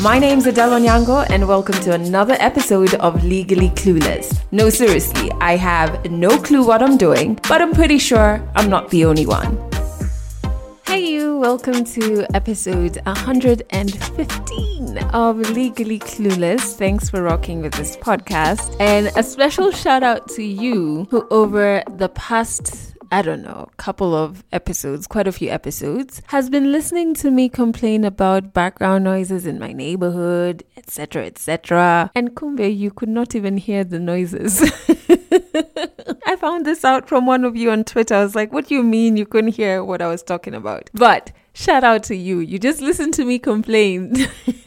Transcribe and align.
My 0.00 0.20
name's 0.20 0.46
Adele 0.46 0.78
Onyango, 0.78 1.28
and 1.28 1.48
welcome 1.48 1.74
to 1.80 1.92
another 1.92 2.36
episode 2.38 2.94
of 2.94 3.24
Legally 3.24 3.70
Clueless. 3.70 4.44
No, 4.52 4.70
seriously, 4.70 5.28
I 5.40 5.56
have 5.56 6.08
no 6.08 6.38
clue 6.40 6.64
what 6.64 6.84
I'm 6.84 6.96
doing, 6.96 7.36
but 7.48 7.60
I'm 7.60 7.72
pretty 7.72 7.98
sure 7.98 8.40
I'm 8.54 8.70
not 8.70 8.90
the 8.90 9.04
only 9.04 9.26
one. 9.26 9.58
Hey, 10.86 11.04
you, 11.04 11.38
welcome 11.38 11.84
to 11.84 12.24
episode 12.32 13.00
115 13.06 14.98
of 15.12 15.38
Legally 15.50 15.98
Clueless. 15.98 16.76
Thanks 16.76 17.10
for 17.10 17.20
rocking 17.24 17.60
with 17.60 17.74
this 17.74 17.96
podcast. 17.96 18.76
And 18.78 19.08
a 19.16 19.24
special 19.24 19.72
shout 19.72 20.04
out 20.04 20.28
to 20.28 20.44
you 20.44 21.08
who, 21.10 21.26
over 21.32 21.82
the 21.96 22.10
past 22.10 22.94
I 23.10 23.22
don't 23.22 23.42
know, 23.42 23.68
couple 23.78 24.14
of 24.14 24.44
episodes, 24.52 25.06
quite 25.06 25.26
a 25.26 25.32
few 25.32 25.48
episodes, 25.48 26.20
has 26.28 26.50
been 26.50 26.72
listening 26.72 27.14
to 27.14 27.30
me 27.30 27.48
complain 27.48 28.04
about 28.04 28.52
background 28.52 29.04
noises 29.04 29.46
in 29.46 29.58
my 29.58 29.72
neighborhood, 29.72 30.62
etc., 30.76 31.24
etc. 31.26 32.10
And 32.14 32.34
Kumbe, 32.34 32.76
you 32.76 32.90
could 32.90 33.08
not 33.08 33.34
even 33.34 33.56
hear 33.56 33.82
the 33.82 33.98
noises. 33.98 34.60
I 36.26 36.36
found 36.36 36.66
this 36.66 36.84
out 36.84 37.08
from 37.08 37.24
one 37.24 37.44
of 37.44 37.56
you 37.56 37.70
on 37.70 37.84
Twitter. 37.84 38.14
I 38.14 38.22
was 38.22 38.34
like, 38.34 38.52
what 38.52 38.68
do 38.68 38.74
you 38.74 38.82
mean 38.82 39.16
you 39.16 39.24
couldn't 39.24 39.52
hear 39.54 39.82
what 39.82 40.02
I 40.02 40.08
was 40.08 40.22
talking 40.22 40.54
about? 40.54 40.90
But 40.92 41.32
Shout 41.58 41.82
out 41.82 42.04
to 42.04 42.14
you. 42.14 42.38
You 42.38 42.60
just 42.60 42.80
listened 42.80 43.14
to 43.14 43.24
me 43.24 43.40
complain 43.40 44.14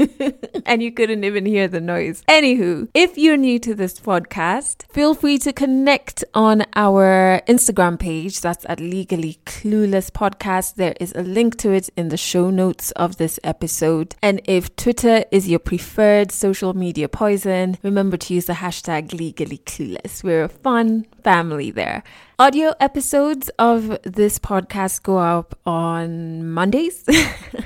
and 0.66 0.84
you 0.84 0.92
couldn't 0.92 1.24
even 1.24 1.46
hear 1.46 1.70
the 1.70 1.80
noise. 1.80 2.22
Anywho, 2.28 2.90
if 2.94 3.18
you're 3.18 3.38
new 3.38 3.60
to 3.60 3.74
this 3.74 3.98
podcast, 3.98 4.84
feel 4.92 5.16
free 5.16 5.38
to 5.38 5.54
connect 5.54 6.26
on 6.34 6.66
our 6.76 7.42
Instagram 7.48 7.98
page. 7.98 8.42
That's 8.42 8.66
at 8.68 8.82
Legally 8.82 9.40
Clueless 9.46 10.12
Podcast. 10.12 10.76
There 10.76 10.96
is 11.00 11.14
a 11.16 11.22
link 11.22 11.56
to 11.60 11.72
it 11.72 11.90
in 11.96 12.10
the 12.10 12.18
show 12.18 12.50
notes 12.50 12.92
of 12.92 13.16
this 13.16 13.40
episode. 13.42 14.18
And 14.22 14.42
if 14.44 14.76
Twitter 14.76 15.24
is 15.32 15.48
your 15.48 15.60
preferred 15.60 16.30
social 16.34 16.74
media 16.74 17.08
poison, 17.08 17.78
remember 17.84 18.18
to 18.18 18.34
use 18.34 18.48
the 18.48 18.54
hashtag 18.54 19.14
Legally 19.14 19.60
Clueless. 19.60 20.26
We're 20.26 20.44
a 20.44 20.50
fun 20.50 21.06
family 21.24 21.72
there. 21.72 22.04
Audio 22.42 22.74
episodes 22.80 23.50
of 23.60 24.00
this 24.02 24.40
podcast 24.40 25.04
go 25.04 25.20
up 25.20 25.54
on 25.64 26.50
Mondays. 26.50 27.06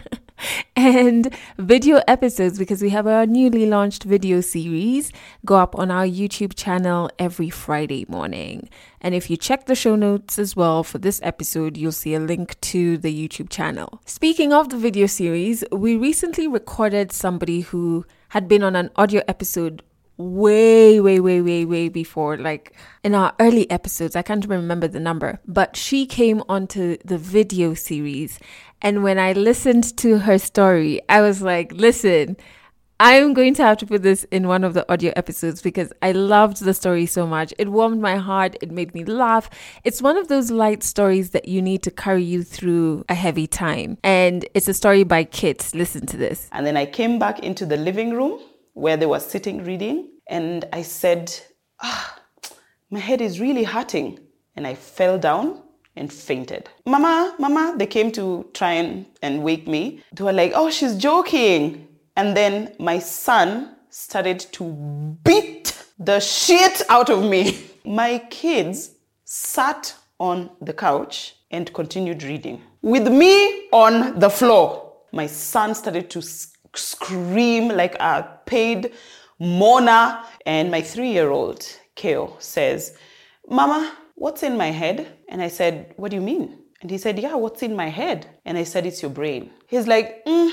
and 0.76 1.34
video 1.58 2.02
episodes 2.09 2.59
because 2.59 2.82
we 2.82 2.90
have 2.90 3.08
our 3.08 3.26
newly 3.26 3.67
launched 3.67 4.04
video 4.04 4.42
series 4.42 5.14
go 5.45 5.56
up 5.56 5.80
on 5.80 5.92
our 5.92 6.06
YouTube 6.06 6.58
channel 6.58 7.09
every 7.17 7.50
Friday 7.50 8.06
morning. 8.09 8.67
And 9.00 9.16
if 9.16 9.30
you 9.30 9.38
check 9.38 9.66
the 9.66 9.76
show 9.76 9.95
notes 9.95 10.38
as 10.38 10.58
well 10.58 10.84
for 10.84 10.98
this 10.98 11.22
episode, 11.23 11.78
you'll 11.78 11.94
see 11.94 12.14
a 12.14 12.20
link 12.20 12.60
to 12.60 12.98
the 12.98 13.16
YouTube 13.16 13.50
channel. 13.50 14.02
Speaking 14.06 14.52
of 14.52 14.72
the 14.72 14.78
video 14.78 15.08
series, 15.08 15.64
we 15.72 15.95
recently 15.95 16.50
recorded 16.50 17.14
somebody 17.14 17.62
who 17.62 18.06
had 18.28 18.50
been 18.50 18.62
on 18.62 18.76
an 18.76 18.89
audio 18.98 19.22
episode 19.30 19.84
way, 20.17 20.99
way, 20.99 21.19
way, 21.19 21.41
way, 21.41 21.66
way 21.66 21.89
before, 21.89 22.38
like 22.38 22.73
in 23.03 23.16
our 23.16 23.33
early 23.39 23.69
episodes. 23.69 24.16
I 24.16 24.21
can't 24.21 24.45
remember 24.47 24.88
the 24.88 24.99
number, 24.99 25.39
but 25.45 25.75
she 25.75 26.05
came 26.05 26.41
onto 26.47 26.97
the 27.03 27.17
video 27.17 27.73
series. 27.73 28.39
And 28.81 29.03
when 29.03 29.19
I 29.19 29.33
listened 29.33 29.97
to 29.97 30.19
her 30.19 30.38
story, 30.38 31.02
I 31.09 31.21
was 31.21 31.41
like, 31.41 31.71
listen, 31.71 32.38
I'm 32.97 33.33
going 33.33 33.53
to 33.55 33.63
have 33.63 33.77
to 33.80 33.86
put 33.86 34.03
this 34.03 34.23
in 34.25 34.47
one 34.47 34.63
of 34.63 34.73
the 34.73 34.89
audio 34.89 35.11
episodes 35.17 35.61
because 35.61 35.91
I 36.02 36.13
loved 36.13 36.63
the 36.63 36.73
story 36.73 37.05
so 37.05 37.27
much. 37.27 37.53
It 37.58 37.69
warmed 37.69 37.99
my 37.99 38.16
heart. 38.16 38.55
It 38.61 38.71
made 38.71 38.93
me 38.93 39.03
laugh. 39.03 39.49
It's 39.83 40.02
one 40.02 40.16
of 40.16 40.30
those 40.30 40.49
light 40.49 40.81
stories 40.81 41.31
that 41.31 41.49
you 41.49 41.61
need 41.61 41.83
to 41.83 41.91
carry 41.91 42.23
you 42.23 42.41
through 42.41 43.03
a 43.09 43.13
heavy 43.13 43.47
time. 43.47 43.97
And 44.02 44.47
it's 44.53 44.69
a 44.69 44.73
story 44.73 45.03
by 45.03 45.25
Kit. 45.25 45.71
Listen 45.73 46.05
to 46.05 46.16
this. 46.16 46.47
And 46.53 46.66
then 46.66 46.77
I 46.77 46.86
came 46.86 47.19
back 47.19 47.39
into 47.39 47.66
the 47.66 47.75
living 47.75 48.13
room 48.13 48.39
where 48.76 48.98
they 48.98 49.08
were 49.08 49.20
sitting 49.20 49.64
reading, 49.64 50.09
and 50.28 50.66
I 50.72 50.84
said, 50.84 51.34
Ah, 51.81 52.20
my 52.92 53.00
head 53.00 53.22
is 53.22 53.40
really 53.40 53.64
hurting. 53.64 54.20
And 54.56 54.67
I 54.67 54.76
fell 54.76 55.17
down 55.17 55.64
and 55.95 56.11
fainted. 56.11 56.70
Mama, 56.86 57.36
Mama, 57.39 57.76
they 57.77 57.88
came 57.88 58.11
to 58.11 58.49
try 58.54 58.73
and, 58.73 59.05
and 59.22 59.44
wake 59.44 59.67
me. 59.67 60.04
They 60.14 60.23
were 60.23 60.33
like, 60.33 60.52
Oh, 60.55 60.70
she's 60.70 60.95
joking. 60.95 61.88
And 62.16 62.36
then 62.36 62.76
my 62.80 62.99
son 62.99 63.76
started 63.89 64.39
to 64.54 65.17
beat 65.23 65.73
the 65.98 66.20
shit 66.20 66.82
out 66.89 67.10
of 67.10 67.23
me. 67.23 67.58
My 67.86 68.17
kids 68.30 68.92
sat 69.26 69.94
on 70.20 70.49
the 70.60 70.73
couch 70.73 71.36
and 71.52 71.72
continued 71.73 72.23
reading 72.23 72.61
with 72.82 73.08
me 73.08 73.67
on 73.72 74.20
the 74.20 74.30
floor. 74.30 74.94
My 75.11 75.28
son 75.28 75.76
started 75.76 76.10
to 76.10 76.22
scream 76.77 77.69
like 77.69 77.95
a 77.95 78.39
paid 78.45 78.93
mourner. 79.39 80.19
And 80.45 80.71
my 80.71 80.81
three 80.81 81.11
year 81.11 81.30
old, 81.30 81.65
Keo, 81.95 82.36
says, 82.39 82.95
Mama, 83.47 83.95
what's 84.15 84.43
in 84.43 84.58
my 84.58 84.71
head? 84.71 85.08
And 85.30 85.41
I 85.41 85.47
said, 85.47 85.93
What 85.97 86.11
do 86.11 86.17
you 86.17 86.21
mean? 86.21 86.59
And 86.81 86.91
he 86.91 86.97
said, 86.97 87.19
Yeah, 87.19 87.36
what's 87.36 87.63
in 87.63 87.75
my 87.75 87.89
head? 87.89 88.27
And 88.45 88.58
I 88.58 88.63
said, 88.63 88.86
It's 88.86 89.02
your 89.02 89.11
brain. 89.11 89.52
He's 89.67 89.87
like, 89.87 90.23
mm, 90.25 90.52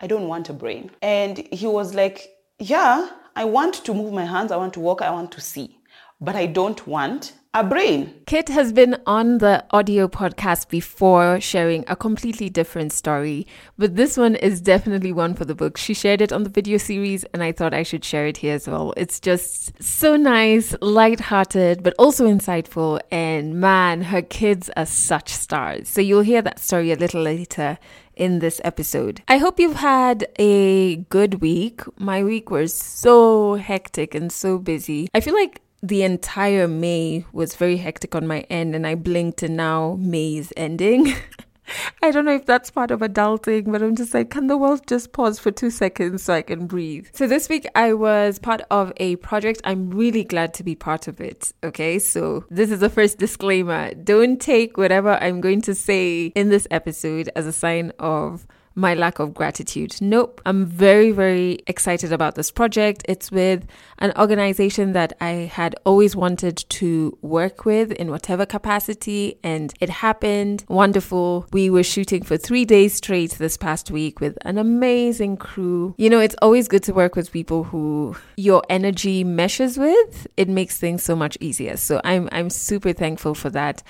I 0.00 0.06
don't 0.06 0.28
want 0.28 0.48
a 0.48 0.52
brain. 0.52 0.90
And 1.02 1.38
he 1.52 1.66
was 1.66 1.94
like, 1.94 2.30
Yeah, 2.58 3.10
I 3.36 3.44
want 3.44 3.74
to 3.84 3.94
move 3.94 4.12
my 4.12 4.24
hands, 4.24 4.52
I 4.52 4.56
want 4.56 4.74
to 4.74 4.80
walk, 4.80 5.02
I 5.02 5.10
want 5.10 5.32
to 5.32 5.40
see, 5.40 5.78
but 6.20 6.36
I 6.36 6.46
don't 6.46 6.86
want 6.86 7.32
a 7.52 7.64
brain. 7.64 8.14
Kit 8.26 8.48
has 8.48 8.72
been 8.72 8.96
on 9.06 9.38
the 9.38 9.64
audio 9.72 10.06
podcast 10.06 10.68
before 10.68 11.40
sharing 11.40 11.84
a 11.88 11.96
completely 11.96 12.48
different 12.48 12.92
story, 12.92 13.44
but 13.76 13.96
this 13.96 14.16
one 14.16 14.36
is 14.36 14.60
definitely 14.60 15.12
one 15.12 15.34
for 15.34 15.44
the 15.44 15.54
book. 15.56 15.76
She 15.76 15.92
shared 15.92 16.20
it 16.20 16.32
on 16.32 16.44
the 16.44 16.50
video 16.50 16.78
series, 16.78 17.24
and 17.34 17.42
I 17.42 17.50
thought 17.50 17.74
I 17.74 17.82
should 17.82 18.04
share 18.04 18.28
it 18.28 18.36
here 18.36 18.54
as 18.54 18.68
well. 18.68 18.94
It's 18.96 19.18
just 19.18 19.82
so 19.82 20.16
nice, 20.16 20.76
light-hearted, 20.80 21.82
but 21.82 21.94
also 21.98 22.28
insightful. 22.28 23.00
And 23.10 23.60
man, 23.60 24.02
her 24.02 24.22
kids 24.22 24.70
are 24.76 24.86
such 24.86 25.30
stars. 25.30 25.88
So 25.88 26.00
you'll 26.00 26.20
hear 26.20 26.42
that 26.42 26.60
story 26.60 26.92
a 26.92 26.96
little 26.96 27.22
later 27.22 27.78
in 28.14 28.38
this 28.38 28.60
episode. 28.62 29.22
I 29.26 29.38
hope 29.38 29.58
you've 29.58 29.74
had 29.74 30.28
a 30.38 30.96
good 30.96 31.40
week. 31.40 31.80
My 31.98 32.22
week 32.22 32.48
was 32.48 32.72
so 32.72 33.54
hectic 33.54 34.14
and 34.14 34.30
so 34.30 34.58
busy. 34.58 35.08
I 35.14 35.20
feel 35.20 35.34
like 35.34 35.62
the 35.82 36.02
entire 36.02 36.68
May 36.68 37.24
was 37.32 37.56
very 37.56 37.78
hectic 37.78 38.14
on 38.14 38.26
my 38.26 38.40
end, 38.50 38.74
and 38.74 38.86
I 38.86 38.94
blinked, 38.94 39.42
and 39.42 39.56
now 39.56 39.96
May 39.98 40.36
is 40.36 40.52
ending. 40.56 41.14
I 42.02 42.10
don't 42.10 42.24
know 42.24 42.34
if 42.34 42.46
that's 42.46 42.70
part 42.70 42.90
of 42.90 43.00
adulting, 43.00 43.70
but 43.70 43.82
I'm 43.82 43.94
just 43.94 44.14
like, 44.14 44.30
can 44.30 44.46
the 44.46 44.56
world 44.56 44.86
just 44.86 45.12
pause 45.12 45.38
for 45.38 45.50
two 45.50 45.70
seconds 45.70 46.22
so 46.22 46.34
I 46.34 46.42
can 46.42 46.66
breathe? 46.66 47.08
So 47.12 47.26
this 47.26 47.48
week 47.48 47.66
I 47.74 47.92
was 47.92 48.38
part 48.38 48.62
of 48.70 48.92
a 48.96 49.16
project. 49.16 49.60
I'm 49.64 49.90
really 49.90 50.24
glad 50.24 50.54
to 50.54 50.64
be 50.64 50.74
part 50.74 51.08
of 51.08 51.20
it. 51.20 51.52
Okay, 51.62 51.98
so 51.98 52.44
this 52.50 52.70
is 52.70 52.80
the 52.80 52.90
first 52.90 53.18
disclaimer. 53.18 53.94
Don't 53.94 54.40
take 54.40 54.76
whatever 54.76 55.12
I'm 55.20 55.40
going 55.40 55.60
to 55.62 55.74
say 55.74 56.26
in 56.34 56.48
this 56.48 56.66
episode 56.70 57.30
as 57.36 57.46
a 57.46 57.52
sign 57.52 57.92
of 57.98 58.46
my 58.74 58.94
lack 58.94 59.18
of 59.18 59.34
gratitude. 59.34 59.96
Nope. 60.00 60.40
I'm 60.46 60.64
very, 60.64 61.10
very 61.10 61.58
excited 61.66 62.12
about 62.12 62.34
this 62.34 62.50
project. 62.50 63.02
It's 63.08 63.30
with 63.30 63.66
an 63.98 64.12
organization 64.16 64.92
that 64.92 65.12
I 65.20 65.50
had 65.52 65.74
always 65.84 66.14
wanted 66.14 66.56
to 66.68 67.18
work 67.20 67.64
with 67.64 67.92
in 67.92 68.10
whatever 68.10 68.46
capacity, 68.46 69.38
and 69.42 69.72
it 69.80 69.90
happened. 69.90 70.64
Wonderful. 70.68 71.46
We 71.52 71.68
were 71.70 71.82
shooting 71.82 72.22
for 72.22 72.36
three 72.36 72.64
days 72.64 72.94
straight 72.94 73.32
this 73.32 73.56
past 73.56 73.90
week 73.90 74.20
with 74.20 74.38
an 74.42 74.58
amazing 74.58 75.36
crew. 75.36 75.94
You 75.98 76.10
know, 76.10 76.20
it's 76.20 76.36
always 76.40 76.68
good 76.68 76.82
to 76.84 76.94
work 76.94 77.16
with 77.16 77.32
people 77.32 77.64
who 77.64 78.16
your 78.36 78.62
energy 78.68 79.24
meshes 79.24 79.78
with. 79.78 80.26
It 80.36 80.48
makes 80.48 80.78
things 80.78 81.02
so 81.02 81.16
much 81.16 81.36
easier. 81.40 81.76
So 81.76 82.00
I'm 82.04 82.28
I'm 82.32 82.50
super 82.50 82.92
thankful 82.92 83.34
for 83.34 83.50
that. 83.50 83.82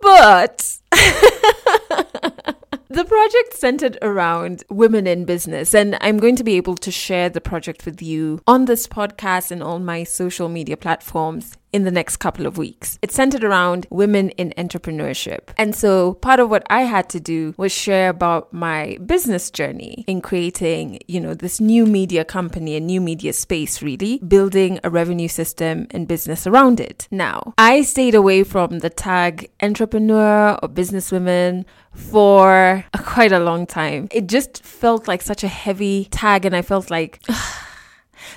But 0.00 0.78
The 2.88 3.04
project 3.04 3.54
centered 3.54 3.98
around 4.00 4.62
women 4.70 5.08
in 5.08 5.24
business, 5.24 5.74
and 5.74 5.98
I'm 6.00 6.18
going 6.18 6.36
to 6.36 6.44
be 6.44 6.54
able 6.56 6.76
to 6.76 6.92
share 6.92 7.28
the 7.28 7.40
project 7.40 7.84
with 7.84 8.00
you 8.00 8.40
on 8.46 8.66
this 8.66 8.86
podcast 8.86 9.50
and 9.50 9.60
on 9.60 9.84
my 9.84 10.04
social 10.04 10.48
media 10.48 10.76
platforms 10.76 11.56
in 11.76 11.84
the 11.84 11.90
next 11.90 12.16
couple 12.16 12.46
of 12.46 12.56
weeks. 12.56 12.98
It's 13.02 13.14
centered 13.14 13.44
around 13.44 13.86
women 13.90 14.30
in 14.30 14.54
entrepreneurship. 14.56 15.50
And 15.58 15.76
so 15.76 16.14
part 16.14 16.40
of 16.40 16.48
what 16.48 16.66
I 16.70 16.82
had 16.82 17.10
to 17.10 17.20
do 17.20 17.52
was 17.58 17.70
share 17.70 18.08
about 18.08 18.50
my 18.50 18.96
business 19.04 19.50
journey 19.50 20.02
in 20.06 20.22
creating, 20.22 21.00
you 21.06 21.20
know, 21.20 21.34
this 21.34 21.60
new 21.60 21.84
media 21.84 22.24
company, 22.24 22.76
a 22.76 22.80
new 22.80 23.02
media 23.02 23.34
space, 23.34 23.82
really, 23.82 24.20
building 24.26 24.80
a 24.84 24.88
revenue 24.88 25.28
system 25.28 25.86
and 25.90 26.08
business 26.08 26.46
around 26.46 26.80
it. 26.80 27.08
Now, 27.10 27.52
I 27.58 27.82
stayed 27.82 28.14
away 28.14 28.42
from 28.42 28.78
the 28.78 28.88
tag 28.88 29.50
entrepreneur 29.60 30.58
or 30.62 30.68
businesswoman 30.70 31.66
for 31.96 32.84
quite 32.96 33.32
a 33.32 33.38
long 33.38 33.66
time. 33.66 34.08
It 34.10 34.28
just 34.28 34.62
felt 34.62 35.08
like 35.08 35.20
such 35.22 35.44
a 35.44 35.48
heavy 35.48 36.06
tag, 36.10 36.44
and 36.44 36.56
I 36.56 36.62
felt 36.62 36.90
like, 36.90 37.20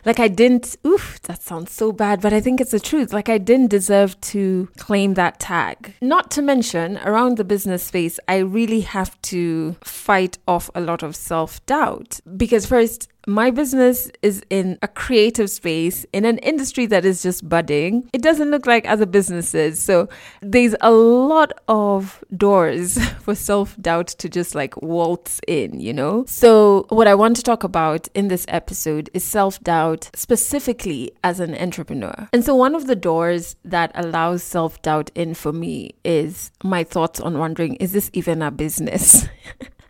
like 0.05 0.19
I 0.19 0.27
didn't, 0.27 0.75
oof, 0.85 1.21
that 1.23 1.41
sounds 1.41 1.71
so 1.71 1.91
bad, 1.91 2.21
but 2.21 2.33
I 2.33 2.41
think 2.41 2.61
it's 2.61 2.71
the 2.71 2.79
truth. 2.79 3.13
Like 3.13 3.29
I 3.29 3.37
didn't 3.37 3.67
deserve 3.67 4.19
to 4.21 4.69
claim 4.77 5.13
that 5.15 5.39
tag. 5.39 5.93
Not 6.01 6.31
to 6.31 6.41
mention, 6.41 6.97
around 6.99 7.37
the 7.37 7.43
business 7.43 7.83
space, 7.83 8.19
I 8.27 8.37
really 8.37 8.81
have 8.81 9.19
to 9.23 9.75
fight 9.83 10.37
off 10.47 10.69
a 10.75 10.81
lot 10.81 11.03
of 11.03 11.15
self 11.15 11.65
doubt 11.65 12.19
because, 12.37 12.65
first, 12.65 13.09
my 13.29 13.51
business 13.51 14.11
is 14.21 14.41
in 14.49 14.77
a 14.81 14.87
creative 14.87 15.49
space 15.49 16.05
in 16.13 16.25
an 16.25 16.39
industry 16.39 16.87
that 16.87 17.05
is 17.05 17.21
just 17.21 17.47
budding. 17.47 18.09
It 18.11 18.21
doesn't 18.21 18.49
look 18.49 18.65
like 18.65 18.87
other 18.87 19.05
businesses. 19.05 19.79
So 19.79 20.09
there's 20.41 20.75
a 20.81 20.91
lot 20.91 21.53
of 21.67 22.23
doors 22.35 22.97
for 23.19 23.35
self 23.35 23.77
doubt 23.79 24.07
to 24.07 24.29
just 24.29 24.55
like 24.55 24.75
waltz 24.81 25.39
in, 25.47 25.79
you 25.79 25.93
know? 25.93 26.25
So, 26.27 26.85
what 26.89 27.07
I 27.07 27.15
want 27.15 27.35
to 27.37 27.43
talk 27.43 27.63
about 27.63 28.07
in 28.13 28.27
this 28.27 28.45
episode 28.47 29.09
is 29.13 29.23
self 29.23 29.59
doubt 29.61 30.09
specifically 30.15 31.11
as 31.23 31.39
an 31.39 31.55
entrepreneur. 31.55 32.27
And 32.33 32.43
so, 32.43 32.55
one 32.55 32.73
of 32.73 32.87
the 32.87 32.95
doors 32.95 33.55
that 33.63 33.91
allows 33.93 34.43
self 34.43 34.81
doubt 34.81 35.11
in 35.13 35.35
for 35.35 35.53
me 35.53 35.91
is 36.03 36.51
my 36.63 36.83
thoughts 36.83 37.19
on 37.19 37.37
wondering, 37.37 37.75
is 37.75 37.91
this 37.91 38.09
even 38.13 38.41
a 38.41 38.49
business? 38.49 39.27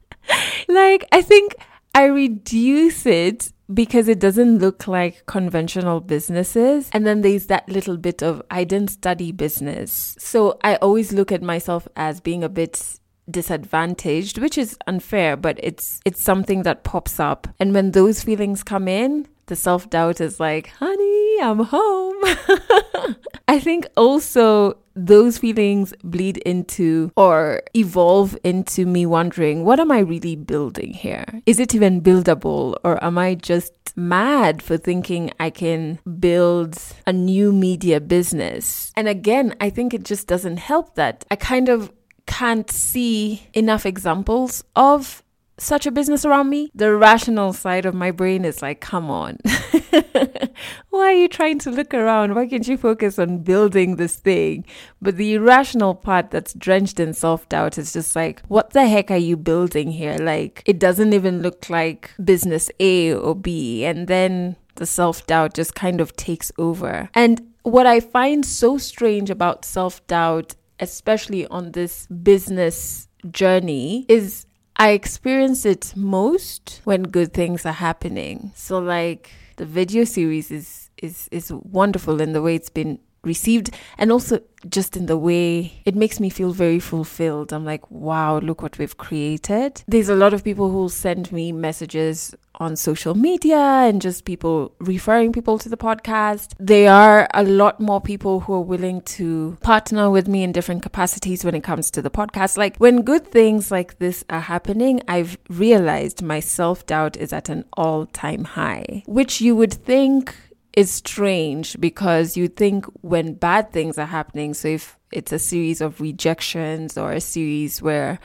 like, 0.68 1.06
I 1.12 1.22
think 1.22 1.56
I 1.94 2.06
reduce 2.06 3.06
it 3.06 3.52
because 3.74 4.08
it 4.08 4.20
doesn't 4.20 4.60
look 4.60 4.88
like 4.88 5.26
conventional 5.26 6.00
businesses. 6.02 6.90
And 6.92 7.06
then 7.06 7.22
there's 7.22 7.48
that 7.48 7.70
little 7.70 7.98
bit 7.98 8.24
of 8.24 8.42
I 8.50 8.64
didn't 8.64 8.92
study 8.92 9.32
business. 9.32 10.16
So 10.18 10.58
I 10.64 10.76
always 10.78 11.14
look 11.14 11.32
at 11.32 11.42
myself 11.42 11.88
as 11.96 12.20
being 12.22 12.44
a 12.44 12.50
bit 12.50 13.00
disadvantaged, 13.30 14.40
which 14.40 14.58
is 14.58 14.78
unfair, 14.88 15.38
but 15.38 15.60
it's 15.62 16.00
it's 16.06 16.22
something 16.22 16.64
that 16.64 16.84
pops 16.84 17.20
up. 17.20 17.48
And 17.60 17.74
when 17.74 17.92
those 17.92 18.24
feelings 18.24 18.64
come 18.64 18.88
in, 18.88 19.28
the 19.46 19.56
self-doubt 19.56 20.20
is 20.20 20.40
like, 20.40 20.68
"Honey, 20.80 21.38
I'm 21.42 21.60
home." 21.66 22.09
I 23.48 23.60
think 23.60 23.88
also 23.98 24.78
those 24.96 25.38
feelings 25.38 25.94
bleed 26.04 26.38
into 26.38 27.12
or 27.16 27.64
evolve 27.74 28.38
into 28.44 28.86
me 28.86 29.06
wondering, 29.06 29.66
what 29.66 29.80
am 29.80 29.92
I 29.92 30.00
really 30.00 30.36
building 30.36 30.94
here? 30.94 31.26
Is 31.46 31.60
it 31.60 31.74
even 31.74 32.02
buildable 32.02 32.76
or 32.84 33.04
am 33.04 33.18
I 33.18 33.36
just 33.36 33.74
mad 33.96 34.62
for 34.62 34.78
thinking 34.78 35.32
I 35.40 35.50
can 35.50 36.00
build 36.20 36.78
a 37.08 37.14
new 37.14 37.52
media 37.52 38.00
business? 38.00 38.92
And 38.96 39.08
again, 39.08 39.56
I 39.60 39.70
think 39.70 39.94
it 39.94 40.04
just 40.04 40.28
doesn't 40.28 40.58
help 40.58 40.96
that 40.96 41.26
I 41.32 41.36
kind 41.36 41.70
of 41.70 41.92
can't 42.26 42.70
see 42.70 43.48
enough 43.54 43.86
examples 43.86 44.64
of 44.76 45.24
such 45.58 45.86
a 45.86 45.92
business 45.92 46.26
around 46.26 46.50
me, 46.50 46.72
the 46.74 46.96
rational 46.96 47.54
side 47.54 47.86
of 47.86 47.94
my 47.94 48.12
brain 48.12 48.46
is 48.46 48.62
like, 48.62 48.80
come 48.80 49.10
on. 49.10 49.38
Why 50.90 51.08
are 51.08 51.14
you 51.14 51.28
trying 51.28 51.60
to 51.60 51.72
look 51.72 51.94
around? 51.94 52.36
Why 52.36 52.48
can't 52.48 52.68
you 52.68 52.78
focus 52.78 53.20
on 53.20 53.40
building 53.40 53.96
this 53.96 54.16
thing? 54.16 54.66
But 55.02 55.18
the 55.18 55.36
irrational 55.36 55.96
part 55.96 56.32
that's 56.32 56.54
drenched 56.54 57.00
in 57.00 57.14
self 57.14 57.48
doubt 57.50 57.78
is 57.78 57.94
just 57.94 58.16
like, 58.16 58.42
what 58.48 58.72
the 58.72 58.88
heck 58.88 59.12
are 59.12 59.18
you 59.18 59.38
building 59.38 59.92
here? 59.92 60.18
Like, 60.18 60.64
it 60.66 60.80
doesn't 60.80 61.14
even 61.14 61.42
look 61.42 61.70
like 61.70 62.12
business 62.24 62.70
A 62.80 63.14
or 63.14 63.36
B. 63.36 63.86
And 63.86 64.08
then 64.08 64.56
the 64.76 64.86
self 64.86 65.26
doubt 65.28 65.54
just 65.54 65.76
kind 65.76 66.02
of 66.02 66.16
takes 66.16 66.52
over. 66.58 67.10
And 67.14 67.42
what 67.64 67.86
I 67.86 68.00
find 68.00 68.46
so 68.46 68.78
strange 68.78 69.30
about 69.30 69.66
self 69.66 70.06
doubt, 70.08 70.56
especially 70.80 71.46
on 71.48 71.74
this 71.74 72.08
business 72.08 73.08
journey, 73.32 74.06
is 74.08 74.46
I 74.78 74.92
experience 74.92 75.66
it 75.66 75.94
most 75.96 76.80
when 76.86 77.04
good 77.04 77.34
things 77.34 77.66
are 77.66 77.74
happening. 77.74 78.54
So 78.56 78.80
like 78.80 79.30
the 79.60 79.66
video 79.66 80.06
series 80.06 80.52
is 80.52 80.90
is 80.98 81.28
is 81.32 81.52
wonderful 81.52 82.22
in 82.22 82.32
the 82.32 82.42
way 82.42 82.56
it's 82.56 82.70
been 82.70 82.98
received 83.24 83.72
and 83.98 84.12
also 84.12 84.42
just 84.70 84.98
in 84.98 85.06
the 85.06 85.18
way 85.18 85.82
it 85.86 85.96
makes 85.96 86.20
me 86.20 86.30
feel 86.30 86.52
very 86.52 86.80
fulfilled. 86.80 87.54
I'm 87.54 87.66
like, 87.66 87.90
wow, 87.90 88.40
look 88.40 88.62
what 88.62 88.78
we've 88.78 88.98
created. 88.98 89.84
There's 89.88 90.10
a 90.10 90.16
lot 90.16 90.34
of 90.34 90.44
people 90.44 90.70
who 90.70 90.90
send 90.90 91.32
me 91.32 91.52
messages 91.52 92.36
on 92.56 92.76
social 92.76 93.16
media 93.16 93.58
and 93.58 94.02
just 94.02 94.26
people 94.26 94.74
referring 94.80 95.32
people 95.32 95.58
to 95.60 95.70
the 95.70 95.78
podcast. 95.78 96.54
There 96.60 96.92
are 96.92 97.28
a 97.34 97.44
lot 97.44 97.80
more 97.80 98.02
people 98.02 98.42
who 98.42 98.54
are 98.54 98.62
willing 98.62 99.02
to 99.02 99.58
partner 99.62 100.10
with 100.10 100.28
me 100.28 100.44
in 100.44 100.52
different 100.52 100.84
capacities 100.84 101.46
when 101.46 101.56
it 101.56 101.64
comes 101.64 101.90
to 101.92 102.02
the 102.02 102.12
podcast. 102.12 102.58
Like 102.58 102.76
when 102.78 103.04
good 103.04 103.26
things 103.26 103.72
like 103.72 104.00
this 104.00 104.26
are 104.30 104.42
happening, 104.42 105.02
I've 105.08 105.38
realized 105.48 106.22
my 106.22 106.42
self 106.42 106.86
doubt 106.86 107.16
is 107.16 107.32
at 107.32 107.48
an 107.48 107.64
all 107.74 108.08
time 108.08 108.44
high, 108.44 109.04
which 109.06 109.40
you 109.40 109.56
would 109.56 109.74
think 109.74 110.36
is 110.74 110.92
strange 110.92 111.80
because 111.80 112.38
you 112.38 112.48
think 112.48 112.86
when 113.02 113.34
bad 113.34 113.72
things 113.72 113.98
are 113.98 114.06
happening, 114.06 114.54
so 114.54 114.68
if 114.68 114.98
it's 115.12 115.32
a 115.32 115.40
series 115.40 115.82
of 115.82 116.00
rejections 116.00 116.98
or 116.98 117.12
a 117.12 117.22
series 117.22 117.82
where 117.82 118.20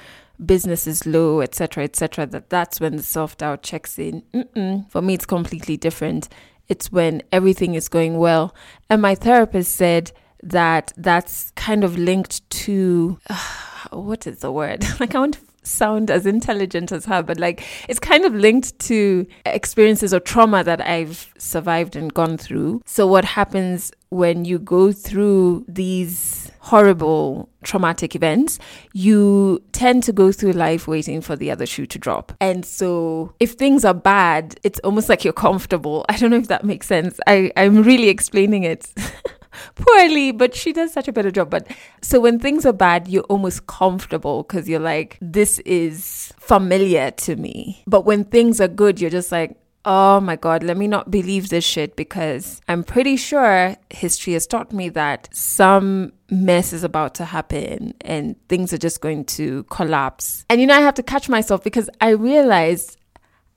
business 0.45 0.87
is 0.87 1.07
low, 1.07 1.41
etc., 1.41 1.85
etc., 1.85 2.27
that 2.27 2.51
that's 2.51 2.81
when 2.81 2.97
the 2.97 3.03
self 3.03 3.37
doubt 3.37 3.63
checks 3.63 3.99
in. 3.99 4.23
Mm-mm. 4.33 4.91
For 4.91 5.01
me, 5.01 5.15
it's 5.15 5.27
completely 5.27 5.77
different. 5.77 6.29
It's 6.69 6.91
when 6.91 7.23
everything 7.31 7.75
is 7.75 7.89
going 7.89 8.19
well. 8.19 8.55
And 8.89 9.03
my 9.03 9.15
therapist 9.15 9.77
said 9.77 10.13
that 10.43 10.93
that's 10.97 11.51
kind 11.53 11.85
of 11.85 11.97
linked 11.97 12.49
to 12.51 13.19
uh, 13.29 13.39
what 13.91 14.27
is 14.27 14.41
the 14.41 14.53
word? 14.53 14.85
like, 15.01 15.15
I 15.15 15.19
want 15.19 15.35
to 15.35 15.41
sound 15.65 16.11
as 16.11 16.27
intelligent 16.27 16.93
as 16.93 17.05
her, 17.07 17.23
but 17.23 17.39
like 17.39 17.65
it's 17.89 18.01
kind 18.01 18.25
of 18.25 18.35
linked 18.35 18.79
to 18.81 19.27
experiences 19.47 20.15
or 20.15 20.21
trauma 20.21 20.65
that 20.65 20.81
I've 20.87 21.33
survived 21.39 21.97
and 21.97 22.13
gone 22.13 22.37
through. 22.37 22.83
So, 22.87 23.07
what 23.07 23.25
happens 23.25 23.93
when 24.11 24.45
you 24.45 24.59
go 24.59 24.93
through 24.93 25.65
these 25.67 26.51
horrible 26.61 27.49
traumatic 27.63 28.15
events, 28.15 28.59
you 28.95 29.63
tend 29.73 30.03
to 30.05 30.13
go 30.13 30.33
through 30.33 30.53
life 30.53 30.89
waiting 30.89 31.21
for 31.21 31.37
the 31.37 31.51
other 31.51 31.67
shoe 31.67 31.85
to 31.85 31.99
drop. 31.99 32.33
And 32.41 32.65
so 32.65 33.35
if 33.41 33.53
things 33.53 33.85
are 33.85 33.93
bad, 33.93 34.59
it's 34.63 34.79
almost 34.81 35.09
like 35.09 35.25
you're 35.25 35.33
comfortable. 35.33 36.07
I 36.09 36.17
don't 36.17 36.31
know 36.31 36.39
if 36.39 36.49
that 36.49 36.65
makes 36.65 36.87
sense. 36.87 37.19
I, 37.27 37.53
I'm 37.57 37.83
really 37.83 38.09
explaining 38.09 38.63
it. 38.63 38.91
poorly, 39.75 40.33
but 40.33 40.55
she 40.55 40.73
does 40.73 40.93
such 40.93 41.09
a 41.09 41.13
better 41.13 41.31
job. 41.31 41.51
But 41.51 41.67
so 42.03 42.21
when 42.21 42.39
things 42.39 42.65
are 42.67 42.73
bad, 42.73 43.09
you're 43.09 43.23
almost 43.25 43.67
comfortable 43.67 44.43
because 44.43 44.69
you're 44.69 44.81
like, 44.81 45.19
this 45.21 45.59
is 45.61 46.33
familiar 46.39 47.11
to 47.13 47.37
me. 47.37 47.83
But 47.87 48.05
when 48.05 48.25
things 48.25 48.61
are 48.61 48.69
good, 48.69 49.01
you're 49.01 49.11
just 49.11 49.33
like, 49.33 49.57
oh 49.85 50.21
my 50.21 50.37
God, 50.37 50.63
let 50.63 50.77
me 50.77 50.87
not 50.87 51.11
believe 51.11 51.51
this 51.51 51.65
shit 51.65 51.95
because 51.97 52.61
I'm 52.69 52.85
pretty 52.85 53.17
sure 53.17 53.77
history 53.91 54.33
has 54.33 54.47
taught 54.47 54.73
me 54.73 54.89
that 54.91 55.29
some 55.33 56.13
mess 56.31 56.73
is 56.73 56.85
about 56.85 57.15
to 57.17 57.25
happen 57.25 57.95
and 58.01 58.37
things 58.49 58.73
are 58.73 58.79
just 58.79 59.01
going 59.01 59.25
to 59.27 59.65
collapse. 59.65 60.47
And 60.49 60.61
you 60.61 60.67
know, 60.67 60.75
I 60.75 60.81
have 60.81 60.95
to 60.95 61.03
catch 61.03 61.29
myself 61.29 61.63
because 61.63 61.91
I 62.01 62.11
realized 62.11 62.97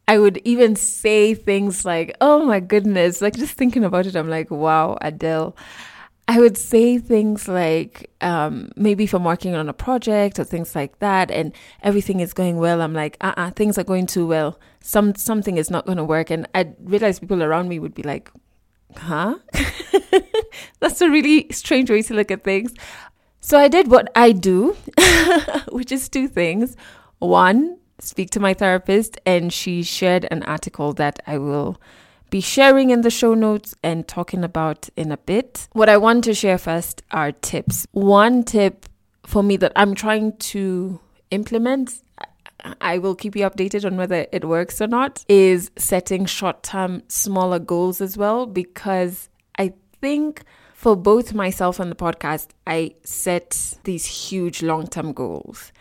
I 0.07 0.19
would 0.19 0.41
even 0.45 0.75
say 0.75 1.33
things 1.33 1.85
like, 1.85 2.15
oh 2.21 2.45
my 2.45 2.59
goodness, 2.59 3.21
like 3.21 3.35
just 3.35 3.53
thinking 3.53 3.83
about 3.83 4.05
it, 4.05 4.15
I'm 4.15 4.29
like, 4.29 4.51
wow, 4.51 4.97
Adele. 5.01 5.55
I 6.29 6.39
would 6.41 6.57
say 6.57 6.97
things 6.97 7.47
like, 7.47 8.11
um, 8.19 8.69
maybe 8.75 9.05
if 9.05 9.13
I'm 9.13 9.23
working 9.23 9.55
on 9.55 9.69
a 9.69 9.73
project 9.73 10.39
or 10.39 10.43
things 10.43 10.75
like 10.75 10.99
that, 10.99 11.31
and 11.31 11.53
everything 11.81 12.19
is 12.19 12.33
going 12.33 12.57
well, 12.57 12.81
I'm 12.81 12.93
like, 12.93 13.15
uh, 13.21 13.33
uh 13.37 13.51
things 13.51 13.77
are 13.77 13.83
going 13.83 14.07
too 14.07 14.27
well. 14.27 14.59
Some 14.81 15.15
something 15.15 15.57
is 15.57 15.71
not 15.71 15.85
going 15.85 15.97
to 15.97 16.03
work, 16.03 16.29
and 16.29 16.47
I 16.53 16.73
realize 16.83 17.19
people 17.19 17.41
around 17.41 17.69
me 17.69 17.79
would 17.79 17.95
be 17.95 18.03
like, 18.03 18.29
huh? 18.95 19.37
That's 20.79 20.99
a 21.01 21.09
really 21.09 21.47
strange 21.51 21.89
way 21.89 22.01
to 22.01 22.13
look 22.13 22.29
at 22.29 22.43
things. 22.43 22.73
So 23.39 23.57
I 23.57 23.69
did 23.69 23.89
what 23.89 24.11
I 24.13 24.33
do, 24.33 24.75
which 25.69 25.93
is 25.93 26.09
two 26.09 26.27
things. 26.27 26.75
One, 27.19 27.77
speak 27.99 28.31
to 28.31 28.41
my 28.41 28.53
therapist, 28.53 29.17
and 29.25 29.53
she 29.53 29.81
shared 29.81 30.27
an 30.29 30.43
article 30.43 30.91
that 30.93 31.21
I 31.25 31.37
will 31.37 31.79
be 32.29 32.41
sharing 32.41 32.89
in 32.89 33.01
the 33.01 33.09
show 33.09 33.33
notes 33.33 33.75
and 33.83 34.07
talking 34.07 34.43
about 34.43 34.89
in 34.95 35.11
a 35.11 35.17
bit. 35.17 35.67
What 35.73 35.89
I 35.89 35.97
want 35.97 36.23
to 36.25 36.33
share 36.33 36.57
first 36.57 37.03
are 37.11 37.31
tips. 37.31 37.87
One 37.91 38.43
tip 38.43 38.85
for 39.25 39.43
me 39.43 39.57
that 39.57 39.73
I'm 39.75 39.95
trying 39.95 40.37
to 40.37 40.99
implement. 41.31 42.01
I 42.81 42.97
will 42.97 43.15
keep 43.15 43.35
you 43.35 43.43
updated 43.43 43.85
on 43.85 43.97
whether 43.97 44.25
it 44.31 44.45
works 44.45 44.81
or 44.81 44.87
not. 44.87 45.23
Is 45.29 45.71
setting 45.77 46.25
short 46.25 46.63
term, 46.63 47.03
smaller 47.07 47.59
goals 47.59 48.01
as 48.01 48.17
well, 48.17 48.45
because 48.45 49.29
I 49.57 49.73
think 50.01 50.43
for 50.73 50.95
both 50.95 51.33
myself 51.33 51.79
and 51.79 51.91
the 51.91 51.95
podcast, 51.95 52.49
I 52.65 52.95
set 53.03 53.77
these 53.83 54.05
huge 54.05 54.61
long 54.61 54.87
term 54.87 55.13
goals. 55.13 55.71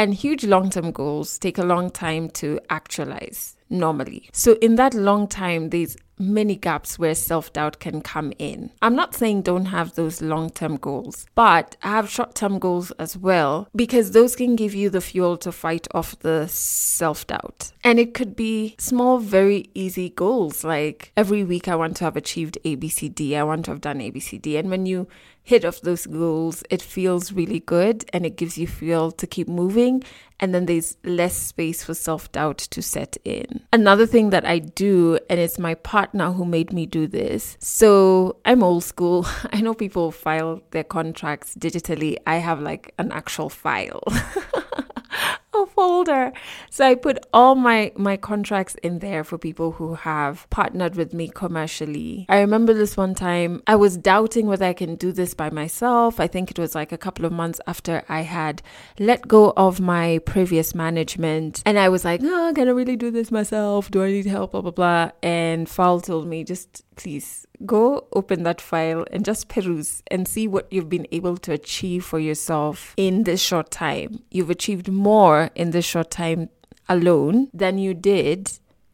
And 0.00 0.14
huge 0.14 0.44
long 0.44 0.70
term 0.70 0.92
goals 0.92 1.38
take 1.38 1.58
a 1.58 1.62
long 1.62 1.90
time 1.90 2.30
to 2.30 2.58
actualize 2.70 3.58
normally. 3.68 4.30
So, 4.32 4.54
in 4.62 4.76
that 4.76 4.94
long 4.94 5.28
time, 5.28 5.68
there's 5.68 5.94
many 6.18 6.56
gaps 6.56 6.98
where 6.98 7.14
self 7.14 7.52
doubt 7.52 7.80
can 7.80 8.00
come 8.00 8.32
in. 8.38 8.70
I'm 8.80 8.96
not 8.96 9.14
saying 9.14 9.42
don't 9.42 9.66
have 9.66 9.96
those 9.96 10.22
long 10.22 10.48
term 10.48 10.76
goals, 10.76 11.26
but 11.34 11.76
have 11.80 12.08
short 12.08 12.34
term 12.34 12.58
goals 12.58 12.92
as 12.92 13.14
well 13.14 13.68
because 13.76 14.12
those 14.12 14.36
can 14.36 14.56
give 14.56 14.74
you 14.74 14.88
the 14.88 15.02
fuel 15.02 15.36
to 15.36 15.52
fight 15.52 15.86
off 15.92 16.18
the 16.20 16.48
self 16.48 17.26
doubt. 17.26 17.70
And 17.84 17.98
it 17.98 18.14
could 18.14 18.34
be 18.34 18.76
small, 18.78 19.18
very 19.18 19.68
easy 19.74 20.08
goals 20.08 20.64
like 20.64 21.12
every 21.14 21.44
week 21.44 21.68
I 21.68 21.76
want 21.76 21.98
to 21.98 22.04
have 22.04 22.16
achieved 22.16 22.56
ABCD, 22.64 23.36
I 23.36 23.42
want 23.42 23.66
to 23.66 23.72
have 23.72 23.82
done 23.82 23.98
ABCD. 23.98 24.58
And 24.58 24.70
when 24.70 24.86
you 24.86 25.08
hit 25.42 25.64
of 25.64 25.80
those 25.82 26.06
goals, 26.06 26.62
it 26.70 26.82
feels 26.82 27.32
really 27.32 27.60
good 27.60 28.04
and 28.12 28.24
it 28.24 28.36
gives 28.36 28.56
you 28.58 28.66
fuel 28.66 29.10
to 29.12 29.26
keep 29.26 29.48
moving. 29.48 30.02
And 30.38 30.54
then 30.54 30.66
there's 30.66 30.96
less 31.04 31.36
space 31.36 31.84
for 31.84 31.92
self 31.92 32.32
doubt 32.32 32.58
to 32.58 32.80
set 32.80 33.18
in. 33.24 33.60
Another 33.72 34.06
thing 34.06 34.30
that 34.30 34.46
I 34.46 34.58
do, 34.58 35.18
and 35.28 35.38
it's 35.38 35.58
my 35.58 35.74
partner 35.74 36.32
who 36.32 36.46
made 36.46 36.72
me 36.72 36.86
do 36.86 37.06
this. 37.06 37.58
So 37.60 38.36
I'm 38.46 38.62
old 38.62 38.84
school. 38.84 39.26
I 39.52 39.60
know 39.60 39.74
people 39.74 40.10
file 40.10 40.62
their 40.70 40.84
contracts 40.84 41.54
digitally. 41.56 42.16
I 42.26 42.36
have 42.36 42.60
like 42.60 42.94
an 42.98 43.12
actual 43.12 43.50
file. 43.50 44.02
a 45.54 45.66
folder. 45.66 46.32
So 46.70 46.86
I 46.86 46.94
put 46.94 47.18
all 47.32 47.54
my 47.54 47.92
my 47.96 48.16
contracts 48.16 48.74
in 48.82 48.98
there 49.00 49.24
for 49.24 49.38
people 49.38 49.72
who 49.72 49.94
have 49.94 50.48
partnered 50.50 50.96
with 50.96 51.12
me 51.12 51.28
commercially. 51.28 52.26
I 52.28 52.40
remember 52.40 52.74
this 52.74 52.96
one 52.96 53.14
time 53.14 53.62
I 53.66 53.76
was 53.76 53.96
doubting 53.96 54.46
whether 54.46 54.66
I 54.66 54.72
can 54.72 54.94
do 54.94 55.12
this 55.12 55.34
by 55.34 55.50
myself. 55.50 56.20
I 56.20 56.26
think 56.26 56.50
it 56.50 56.58
was 56.58 56.74
like 56.74 56.92
a 56.92 56.98
couple 56.98 57.24
of 57.24 57.32
months 57.32 57.60
after 57.66 58.02
I 58.08 58.22
had 58.22 58.62
let 58.98 59.26
go 59.26 59.52
of 59.56 59.80
my 59.80 60.18
previous 60.24 60.74
management 60.74 61.62
and 61.66 61.78
I 61.78 61.88
was 61.88 62.04
like, 62.04 62.20
"Oh, 62.22 62.52
can 62.54 62.68
I 62.68 62.72
really 62.72 62.96
do 62.96 63.10
this 63.10 63.30
myself? 63.30 63.90
Do 63.90 64.02
I 64.02 64.10
need 64.10 64.26
help 64.26 64.52
blah 64.52 64.62
blah 64.62 64.70
blah?" 64.70 65.10
And 65.22 65.68
Fal 65.68 66.00
told 66.00 66.26
me 66.26 66.44
just 66.44 66.84
please 67.00 67.46
go 67.64 68.06
open 68.12 68.42
that 68.42 68.60
file 68.60 69.06
and 69.10 69.24
just 69.24 69.48
peruse 69.48 70.02
and 70.10 70.28
see 70.28 70.46
what 70.46 70.70
you've 70.70 70.88
been 70.88 71.06
able 71.12 71.36
to 71.38 71.52
achieve 71.52 72.04
for 72.04 72.18
yourself 72.18 72.94
in 72.96 73.24
this 73.24 73.40
short 73.40 73.70
time. 73.70 74.22
You've 74.30 74.50
achieved 74.50 74.90
more 74.90 75.39
in 75.54 75.70
this 75.70 75.84
short 75.84 76.10
time 76.10 76.48
alone 76.88 77.48
than 77.54 77.78
you 77.78 77.94
did 77.94 78.52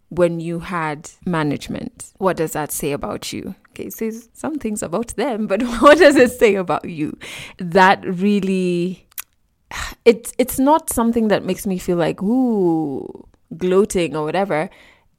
when 0.09 0.41
you 0.41 0.61
had 0.61 1.11
management. 1.25 2.13
What 2.19 2.37
does 2.37 2.53
that 2.53 2.71
say 2.73 2.93
about 2.93 3.33
you? 3.33 3.55
Okay, 3.71 3.87
it 3.87 3.93
says 3.93 4.29
some 4.33 4.59
things 4.59 4.83
about 4.83 5.09
them, 5.17 5.47
but 5.47 5.63
what 5.81 5.99
does 5.99 6.17
it 6.17 6.31
say 6.33 6.55
about 6.55 6.89
you? 6.89 7.19
That 7.59 8.05
really 8.05 9.07
it's 10.05 10.33
it's 10.39 10.59
not 10.59 10.91
something 10.91 11.29
that 11.29 11.45
makes 11.45 11.67
me 11.67 11.79
feel 11.79 11.97
like 11.97 12.23
ooh 12.23 13.27
gloating 13.57 14.17
or 14.17 14.25
whatever 14.25 14.69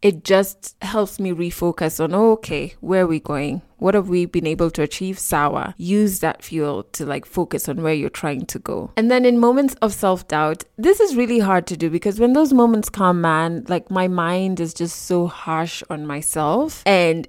it 0.01 0.23
just 0.23 0.75
helps 0.81 1.19
me 1.19 1.31
refocus 1.31 2.03
on 2.03 2.13
oh, 2.13 2.31
okay 2.31 2.75
where 2.79 3.03
are 3.03 3.07
we 3.07 3.19
going? 3.19 3.61
What 3.77 3.93
have 3.93 4.09
we 4.09 4.25
been 4.25 4.47
able 4.47 4.71
to 4.71 4.81
achieve? 4.81 5.19
Sour 5.19 5.75
use 5.77 6.19
that 6.19 6.43
fuel 6.43 6.83
to 6.93 7.05
like 7.05 7.25
focus 7.25 7.69
on 7.69 7.83
where 7.83 7.93
you're 7.93 8.09
trying 8.09 8.45
to 8.47 8.59
go. 8.59 8.91
And 8.97 9.11
then 9.11 9.25
in 9.25 9.39
moments 9.39 9.75
of 9.81 9.93
self-doubt 9.93 10.63
this 10.77 10.99
is 10.99 11.15
really 11.15 11.39
hard 11.39 11.67
to 11.67 11.77
do 11.77 11.89
because 11.89 12.19
when 12.19 12.33
those 12.33 12.53
moments 12.53 12.89
come 12.89 13.21
man 13.21 13.65
like 13.67 13.91
my 13.91 14.07
mind 14.07 14.59
is 14.59 14.73
just 14.73 15.03
so 15.03 15.27
harsh 15.27 15.83
on 15.89 16.05
myself. 16.05 16.83
And 16.85 17.27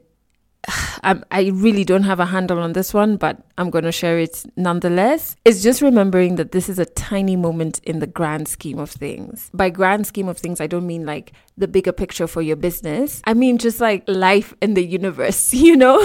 I, 0.69 1.21
I 1.31 1.51
really 1.55 1.85
don't 1.85 2.03
have 2.03 2.21
a 2.21 2.27
handle 2.27 2.59
on 2.59 2.73
this 2.73 2.93
one, 2.93 3.17
but 3.17 3.43
I'm 3.57 3.71
going 3.71 3.85
to 3.85 3.93
share 3.93 4.19
it 4.19 4.45
nonetheless. 4.57 5.37
It's 5.45 5.63
just 5.63 5.83
remembering 5.83 6.37
that 6.37 6.53
this 6.53 6.69
is 6.69 6.79
a 6.79 6.85
tiny 6.85 7.37
moment 7.37 7.81
in 7.85 8.01
the 8.01 8.07
grand 8.07 8.49
scheme 8.49 8.79
of 8.79 8.91
things. 8.91 9.51
By 9.55 9.71
grand 9.71 10.07
scheme 10.07 10.29
of 10.29 10.39
things, 10.39 10.61
I 10.61 10.67
don't 10.67 10.87
mean 10.87 11.07
like 11.07 11.33
the 11.57 11.69
bigger 11.69 11.93
picture 11.93 12.27
for 12.27 12.43
your 12.43 12.57
business. 12.57 13.23
I 13.25 13.35
mean 13.35 13.59
just 13.59 13.81
like 13.81 14.05
life 14.07 14.55
in 14.61 14.75
the 14.75 14.85
universe, 14.85 15.53
you 15.55 15.77
know? 15.77 15.99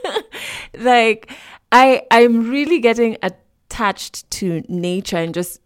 like 0.78 1.30
I 1.72 2.02
I'm 2.10 2.50
really 2.50 2.80
getting 2.80 3.16
attached 3.22 4.30
to 4.32 4.62
nature 4.68 5.16
and 5.16 5.32
just 5.32 5.60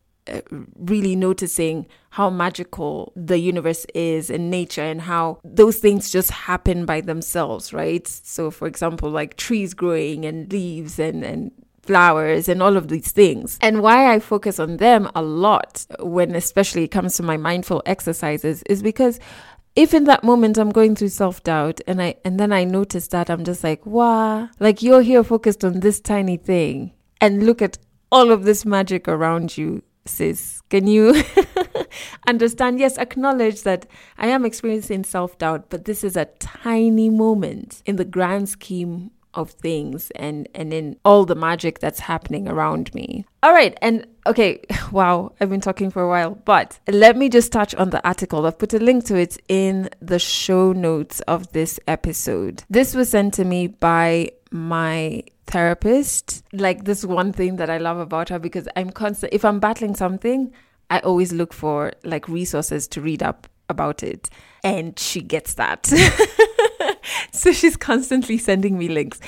really 0.76 1.16
noticing 1.16 1.86
how 2.10 2.30
magical 2.30 3.12
the 3.16 3.38
universe 3.38 3.84
is 3.94 4.30
and 4.30 4.50
nature 4.50 4.82
and 4.82 5.02
how 5.02 5.38
those 5.44 5.78
things 5.78 6.10
just 6.10 6.30
happen 6.30 6.86
by 6.86 7.00
themselves, 7.00 7.72
right? 7.72 8.06
So, 8.06 8.50
for 8.50 8.66
example, 8.66 9.10
like 9.10 9.36
trees 9.36 9.74
growing 9.74 10.24
and 10.24 10.50
leaves 10.50 10.98
and, 10.98 11.24
and 11.24 11.52
flowers 11.82 12.48
and 12.48 12.62
all 12.62 12.76
of 12.76 12.88
these 12.88 13.12
things. 13.12 13.58
And 13.60 13.82
why 13.82 14.12
I 14.12 14.18
focus 14.18 14.58
on 14.58 14.78
them 14.78 15.10
a 15.14 15.22
lot 15.22 15.84
when 16.00 16.34
especially 16.34 16.84
it 16.84 16.90
comes 16.90 17.16
to 17.16 17.22
my 17.22 17.36
mindful 17.36 17.82
exercises 17.84 18.62
is 18.64 18.82
because 18.82 19.20
if 19.76 19.92
in 19.92 20.04
that 20.04 20.22
moment 20.22 20.56
I'm 20.56 20.70
going 20.70 20.94
through 20.94 21.08
self-doubt 21.08 21.80
and 21.86 22.00
I 22.00 22.14
and 22.24 22.38
then 22.38 22.52
I 22.52 22.64
notice 22.64 23.08
that 23.08 23.28
I'm 23.28 23.44
just 23.44 23.64
like, 23.64 23.84
wow, 23.84 24.48
like 24.60 24.82
you're 24.82 25.02
here 25.02 25.24
focused 25.24 25.64
on 25.64 25.80
this 25.80 26.00
tiny 26.00 26.36
thing 26.36 26.92
and 27.20 27.44
look 27.44 27.60
at 27.60 27.78
all 28.12 28.30
of 28.30 28.44
this 28.44 28.64
magic 28.64 29.08
around 29.08 29.58
you 29.58 29.82
sis, 30.06 30.62
can 30.70 30.86
you 30.86 31.22
understand? 32.28 32.78
Yes, 32.78 32.98
acknowledge 32.98 33.62
that 33.62 33.86
I 34.18 34.28
am 34.28 34.44
experiencing 34.44 35.04
self 35.04 35.38
doubt, 35.38 35.70
but 35.70 35.84
this 35.84 36.04
is 36.04 36.16
a 36.16 36.26
tiny 36.38 37.10
moment 37.10 37.82
in 37.86 37.96
the 37.96 38.04
grand 38.04 38.48
scheme 38.48 39.10
of 39.34 39.50
things 39.50 40.10
and 40.14 40.48
and 40.54 40.72
in 40.72 40.96
all 41.04 41.24
the 41.24 41.34
magic 41.34 41.80
that's 41.80 42.00
happening 42.00 42.48
around 42.48 42.94
me. 42.94 43.24
All 43.42 43.52
right, 43.52 43.76
and 43.82 44.06
okay, 44.26 44.60
wow, 44.92 45.32
I've 45.40 45.50
been 45.50 45.60
talking 45.60 45.90
for 45.90 46.02
a 46.02 46.08
while, 46.08 46.36
but 46.44 46.78
let 46.88 47.16
me 47.16 47.28
just 47.28 47.52
touch 47.52 47.74
on 47.74 47.90
the 47.90 48.06
article. 48.06 48.46
I've 48.46 48.58
put 48.58 48.74
a 48.74 48.78
link 48.78 49.04
to 49.06 49.16
it 49.16 49.36
in 49.48 49.90
the 50.00 50.18
show 50.18 50.72
notes 50.72 51.20
of 51.22 51.52
this 51.52 51.78
episode. 51.86 52.64
This 52.70 52.94
was 52.94 53.10
sent 53.10 53.34
to 53.34 53.44
me 53.44 53.66
by 53.68 54.30
my 54.50 55.24
therapist. 55.46 56.44
Like 56.52 56.84
this 56.84 57.04
one 57.04 57.32
thing 57.32 57.56
that 57.56 57.70
I 57.70 57.78
love 57.78 57.98
about 57.98 58.28
her 58.28 58.38
because 58.38 58.68
I'm 58.76 58.90
constant 58.90 59.32
if 59.32 59.44
I'm 59.44 59.60
battling 59.60 59.94
something, 59.94 60.52
I 60.90 61.00
always 61.00 61.32
look 61.32 61.52
for 61.52 61.92
like 62.04 62.28
resources 62.28 62.86
to 62.88 63.00
read 63.00 63.22
up 63.22 63.48
about 63.68 64.02
it 64.02 64.28
and 64.62 64.98
she 64.98 65.20
gets 65.20 65.54
that. 65.54 65.86
so 67.32 67.52
she's 67.52 67.76
constantly 67.76 68.38
sending 68.38 68.78
me 68.78 68.88
links. 68.88 69.20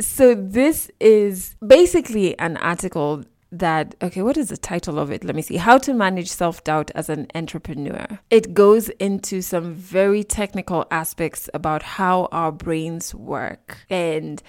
So 0.00 0.34
this 0.34 0.90
is 1.00 1.56
basically 1.66 2.38
an 2.38 2.56
article 2.58 3.24
that 3.52 3.94
okay 4.00 4.22
what 4.22 4.38
is 4.38 4.48
the 4.48 4.56
title 4.56 4.98
of 4.98 5.12
it 5.12 5.22
let 5.22 5.36
me 5.36 5.42
see 5.42 5.58
how 5.58 5.76
to 5.76 5.92
manage 5.92 6.30
self-doubt 6.30 6.90
as 6.94 7.10
an 7.10 7.26
entrepreneur 7.34 8.18
it 8.30 8.54
goes 8.54 8.88
into 8.88 9.42
some 9.42 9.74
very 9.74 10.24
technical 10.24 10.86
aspects 10.90 11.50
about 11.52 11.82
how 11.82 12.30
our 12.32 12.50
brains 12.50 13.14
work 13.14 13.76
and 13.90 14.42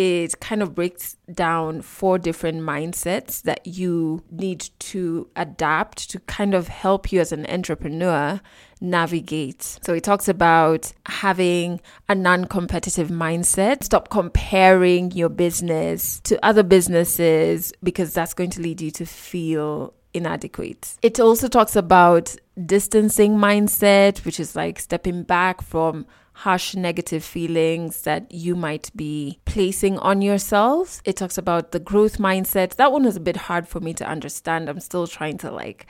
it 0.00 0.40
kind 0.40 0.62
of 0.62 0.74
breaks 0.74 1.18
down 1.30 1.82
four 1.82 2.18
different 2.18 2.62
mindsets 2.62 3.42
that 3.42 3.66
you 3.66 4.24
need 4.30 4.70
to 4.78 5.28
adapt 5.36 6.08
to 6.08 6.18
kind 6.20 6.54
of 6.54 6.68
help 6.68 7.12
you 7.12 7.20
as 7.20 7.32
an 7.32 7.44
entrepreneur 7.50 8.40
navigate. 8.80 9.62
So 9.82 9.92
it 9.92 10.02
talks 10.02 10.26
about 10.26 10.90
having 11.04 11.82
a 12.08 12.14
non 12.14 12.46
competitive 12.46 13.08
mindset, 13.08 13.84
stop 13.84 14.08
comparing 14.08 15.10
your 15.10 15.28
business 15.28 16.20
to 16.20 16.42
other 16.42 16.62
businesses 16.62 17.70
because 17.82 18.14
that's 18.14 18.32
going 18.32 18.50
to 18.50 18.62
lead 18.62 18.80
you 18.80 18.90
to 18.92 19.04
feel 19.04 19.92
inadequate. 20.14 20.96
It 21.02 21.20
also 21.20 21.46
talks 21.46 21.76
about 21.76 22.34
distancing 22.64 23.36
mindset, 23.36 24.24
which 24.24 24.40
is 24.40 24.56
like 24.56 24.78
stepping 24.80 25.24
back 25.24 25.60
from 25.60 26.06
harsh 26.40 26.74
negative 26.74 27.22
feelings 27.22 28.02
that 28.02 28.32
you 28.32 28.56
might 28.56 28.90
be 28.96 29.38
placing 29.44 29.98
on 29.98 30.22
yourself. 30.22 31.02
It 31.04 31.16
talks 31.16 31.36
about 31.36 31.72
the 31.72 31.78
growth 31.78 32.16
mindset. 32.16 32.76
That 32.76 32.92
one 32.92 33.04
was 33.04 33.16
a 33.16 33.20
bit 33.20 33.36
hard 33.36 33.68
for 33.68 33.78
me 33.80 33.92
to 33.94 34.08
understand. 34.08 34.68
I'm 34.70 34.80
still 34.80 35.06
trying 35.06 35.36
to 35.38 35.50
like 35.50 35.86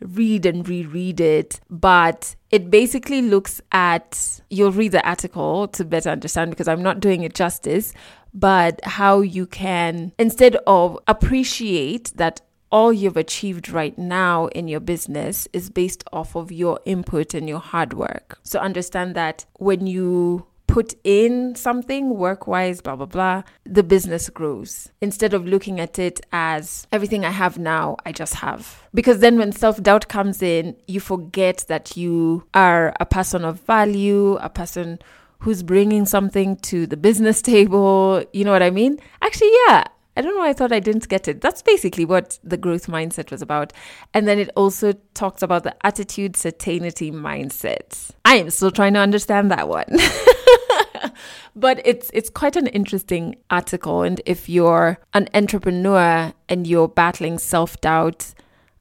read 0.00 0.44
and 0.44 0.68
reread 0.68 1.20
it, 1.20 1.58
but 1.70 2.36
it 2.50 2.70
basically 2.70 3.22
looks 3.22 3.62
at 3.72 4.42
you'll 4.50 4.72
read 4.72 4.92
the 4.92 5.08
article 5.08 5.68
to 5.68 5.84
better 5.86 6.10
understand 6.10 6.50
because 6.50 6.68
I'm 6.68 6.82
not 6.82 7.00
doing 7.00 7.22
it 7.22 7.34
justice, 7.34 7.94
but 8.34 8.84
how 8.84 9.22
you 9.22 9.46
can 9.46 10.12
instead 10.18 10.56
of 10.66 10.98
appreciate 11.08 12.12
that 12.16 12.42
all 12.74 12.92
you've 12.92 13.16
achieved 13.16 13.68
right 13.68 13.96
now 13.96 14.48
in 14.48 14.66
your 14.66 14.80
business 14.80 15.46
is 15.52 15.70
based 15.70 16.02
off 16.12 16.34
of 16.34 16.50
your 16.50 16.80
input 16.84 17.32
and 17.32 17.48
your 17.48 17.60
hard 17.60 17.94
work. 17.94 18.40
So 18.42 18.58
understand 18.58 19.14
that 19.14 19.46
when 19.60 19.86
you 19.86 20.46
put 20.66 20.92
in 21.04 21.54
something 21.54 22.10
work 22.16 22.48
wise, 22.48 22.80
blah, 22.80 22.96
blah, 22.96 23.06
blah, 23.06 23.44
the 23.64 23.84
business 23.84 24.28
grows 24.28 24.90
instead 25.00 25.34
of 25.34 25.46
looking 25.46 25.78
at 25.78 26.00
it 26.00 26.20
as 26.32 26.88
everything 26.90 27.24
I 27.24 27.30
have 27.30 27.60
now, 27.60 27.96
I 28.04 28.10
just 28.10 28.34
have. 28.34 28.82
Because 28.92 29.20
then 29.20 29.38
when 29.38 29.52
self 29.52 29.80
doubt 29.80 30.08
comes 30.08 30.42
in, 30.42 30.74
you 30.88 30.98
forget 30.98 31.64
that 31.68 31.96
you 31.96 32.44
are 32.54 32.92
a 32.98 33.06
person 33.06 33.44
of 33.44 33.60
value, 33.60 34.34
a 34.38 34.48
person 34.50 34.98
who's 35.38 35.62
bringing 35.62 36.06
something 36.06 36.56
to 36.56 36.88
the 36.88 36.96
business 36.96 37.40
table. 37.40 38.24
You 38.32 38.44
know 38.44 38.50
what 38.50 38.64
I 38.64 38.70
mean? 38.70 38.98
Actually, 39.22 39.52
yeah, 39.68 39.84
I 40.16 40.22
don't 40.22 40.34
know 40.34 40.40
why 40.40 40.50
I 40.50 40.52
thought 40.52 40.72
I 40.72 40.80
didn't 40.80 41.08
get 41.08 41.26
it. 41.26 41.40
That's 41.40 41.62
basically 41.62 42.04
what 42.04 42.38
the 42.44 42.56
growth 42.56 42.86
mindset 42.86 43.30
was 43.30 43.42
about. 43.42 43.72
And 44.12 44.28
then 44.28 44.38
it 44.38 44.50
also 44.54 44.92
talks 45.14 45.42
about 45.42 45.64
the 45.64 45.74
attitude 45.84 46.36
certainty 46.36 47.10
mindset. 47.10 48.10
I 48.24 48.36
am 48.36 48.50
still 48.50 48.70
trying 48.70 48.94
to 48.94 49.00
understand 49.00 49.50
that 49.50 49.68
one. 49.68 49.86
but 51.56 51.80
it's 51.84 52.10
it's 52.12 52.30
quite 52.30 52.56
an 52.56 52.68
interesting 52.68 53.36
article 53.50 54.02
and 54.02 54.20
if 54.26 54.48
you're 54.48 54.98
an 55.12 55.28
entrepreneur 55.34 56.32
and 56.48 56.66
you're 56.66 56.88
battling 56.88 57.38
self-doubt, 57.38 58.34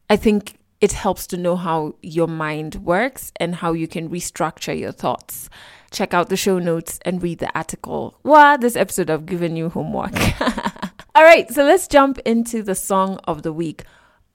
I 0.10 0.16
think 0.16 0.58
it 0.82 0.92
helps 0.92 1.26
to 1.28 1.38
know 1.38 1.56
how 1.56 1.96
your 2.02 2.28
mind 2.28 2.76
works 2.76 3.32
and 3.38 3.56
how 3.56 3.72
you 3.72 3.88
can 3.88 4.10
restructure 4.10 4.78
your 4.78 4.92
thoughts. 4.92 5.50
Check 5.92 6.14
out 6.14 6.30
the 6.30 6.36
show 6.36 6.60
notes 6.60 7.00
and 7.06 7.24
read 7.24 7.40
the 7.40 7.56
article. 7.58 8.20
Wow, 8.24 8.58
this 8.58 8.76
episode 8.76 9.10
I've 9.10 9.26
given 9.26 9.56
you 9.56 9.70
homework. 9.70 10.12
All 11.16 11.24
right, 11.24 11.48
so 11.54 11.64
let's 11.64 11.88
jump 11.88 12.18
into 12.26 12.64
the 12.64 12.74
song 12.74 13.20
of 13.26 13.44
the 13.44 13.54
week. 13.54 13.84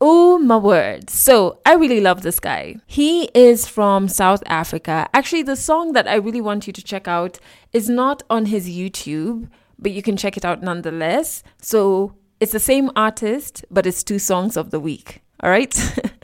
Oh 0.01 0.39
my 0.39 0.57
word. 0.57 1.11
So 1.11 1.59
I 1.67 1.75
really 1.75 2.01
love 2.01 2.23
this 2.23 2.39
guy. 2.39 2.77
He 2.87 3.25
is 3.35 3.67
from 3.67 4.07
South 4.07 4.45
Africa. 4.47 5.09
Actually, 5.13 5.43
the 5.43 5.57
song 5.57 5.93
that 5.95 6.07
I 6.07 6.15
really 6.15 6.41
want 6.41 6.69
you 6.69 6.73
to 6.73 6.85
check 6.85 7.09
out 7.09 7.41
is 7.73 7.89
not 7.89 8.23
on 8.31 8.47
his 8.47 8.69
YouTube, 8.69 9.49
but 9.77 9.91
you 9.91 10.03
can 10.03 10.17
check 10.17 10.37
it 10.37 10.45
out 10.45 10.63
nonetheless. 10.63 11.43
So 11.61 12.15
it's 12.39 12.53
the 12.53 12.61
same 12.61 12.93
artist, 12.95 13.65
but 13.73 13.85
it's 13.85 14.05
two 14.05 14.21
songs 14.21 14.57
of 14.57 14.71
the 14.71 14.79
week. 14.79 15.21
All 15.43 15.51
right. 15.51 15.75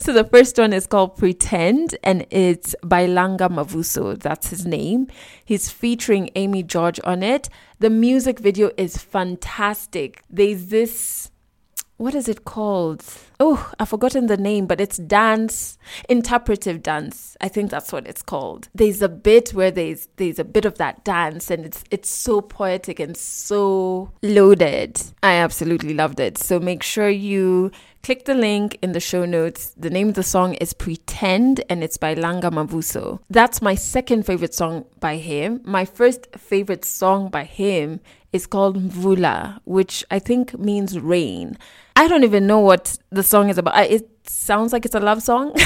so 0.00 0.12
the 0.12 0.24
first 0.24 0.58
one 0.58 0.72
is 0.72 0.86
called 0.86 1.16
Pretend 1.16 1.96
and 2.02 2.26
it's 2.30 2.74
by 2.84 3.06
Langa 3.06 3.48
Mavuso. 3.48 4.18
That's 4.18 4.50
his 4.50 4.64
name. 4.64 5.08
He's 5.44 5.70
featuring 5.70 6.30
Amy 6.36 6.62
George 6.62 7.00
on 7.04 7.22
it. 7.22 7.48
The 7.80 7.90
music 7.90 8.38
video 8.38 8.70
is 8.76 8.96
fantastic. 8.98 10.22
There's 10.30 10.66
this 10.66 11.31
what 12.02 12.16
is 12.16 12.28
it 12.28 12.44
called? 12.44 13.04
Oh, 13.38 13.72
I've 13.78 13.90
forgotten 13.90 14.26
the 14.26 14.36
name, 14.36 14.66
but 14.66 14.80
it's 14.80 14.96
dance, 14.96 15.78
interpretive 16.08 16.82
dance. 16.82 17.36
I 17.40 17.46
think 17.46 17.70
that's 17.70 17.92
what 17.92 18.08
it's 18.08 18.22
called. 18.22 18.68
There's 18.74 19.02
a 19.02 19.08
bit 19.08 19.50
where 19.50 19.70
there's 19.70 20.08
there's 20.16 20.40
a 20.40 20.44
bit 20.44 20.64
of 20.64 20.78
that 20.78 21.04
dance 21.04 21.48
and 21.48 21.64
it's 21.64 21.84
it's 21.92 22.10
so 22.10 22.40
poetic 22.40 22.98
and 22.98 23.16
so 23.16 24.10
loaded. 24.20 25.00
I 25.22 25.34
absolutely 25.34 25.94
loved 25.94 26.18
it. 26.18 26.38
So 26.38 26.58
make 26.58 26.82
sure 26.82 27.08
you 27.08 27.70
click 28.02 28.24
the 28.24 28.34
link 28.34 28.78
in 28.82 28.92
the 28.92 29.00
show 29.00 29.24
notes. 29.24 29.72
The 29.76 29.90
name 29.90 30.08
of 30.08 30.14
the 30.14 30.24
song 30.24 30.54
is 30.54 30.72
Pretend 30.72 31.62
and 31.70 31.84
it's 31.84 31.98
by 31.98 32.16
Langa 32.16 32.50
Mavuso. 32.50 33.20
That's 33.30 33.62
my 33.62 33.76
second 33.76 34.26
favorite 34.26 34.54
song 34.54 34.86
by 34.98 35.18
him. 35.18 35.60
My 35.64 35.84
first 35.84 36.26
favorite 36.36 36.84
song 36.84 37.28
by 37.28 37.44
him 37.44 38.00
is 38.32 38.46
called 38.46 38.76
Mvula, 38.76 39.60
which 39.64 40.04
I 40.10 40.18
think 40.18 40.58
means 40.58 40.98
rain. 40.98 41.58
I 41.96 42.08
don't 42.08 42.24
even 42.24 42.46
know 42.46 42.60
what 42.60 42.96
the 43.10 43.22
song 43.22 43.50
is 43.50 43.58
about. 43.58 43.90
It 43.90 44.08
sounds 44.28 44.72
like 44.72 44.84
it's 44.84 44.94
a 44.94 45.00
love 45.00 45.22
song. 45.22 45.52
but 45.54 45.62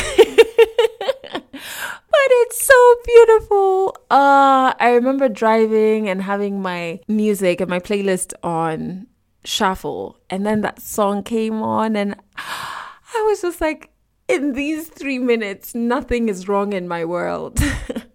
it's 1.53 2.67
so 2.67 2.95
beautiful. 3.05 3.97
Uh, 4.11 4.75
I 4.79 4.93
remember 4.95 5.29
driving 5.29 6.09
and 6.09 6.23
having 6.23 6.61
my 6.63 7.01
music 7.09 7.61
and 7.61 7.71
my 7.71 7.79
playlist 7.79 8.33
on 8.43 9.07
shuffle, 9.45 10.19
and 10.29 10.45
then 10.45 10.63
that 10.63 10.81
song 10.81 11.23
came 11.23 11.63
on, 11.63 11.97
and 11.97 12.17
I 12.37 13.25
was 13.29 13.43
just 13.43 13.61
like, 13.61 13.91
in 14.29 14.55
these 14.55 14.89
three 14.89 15.19
minutes, 15.19 15.75
nothing 15.75 16.29
is 16.29 16.49
wrong 16.49 16.73
in 16.73 16.89
my 16.89 17.05
world. 17.05 17.61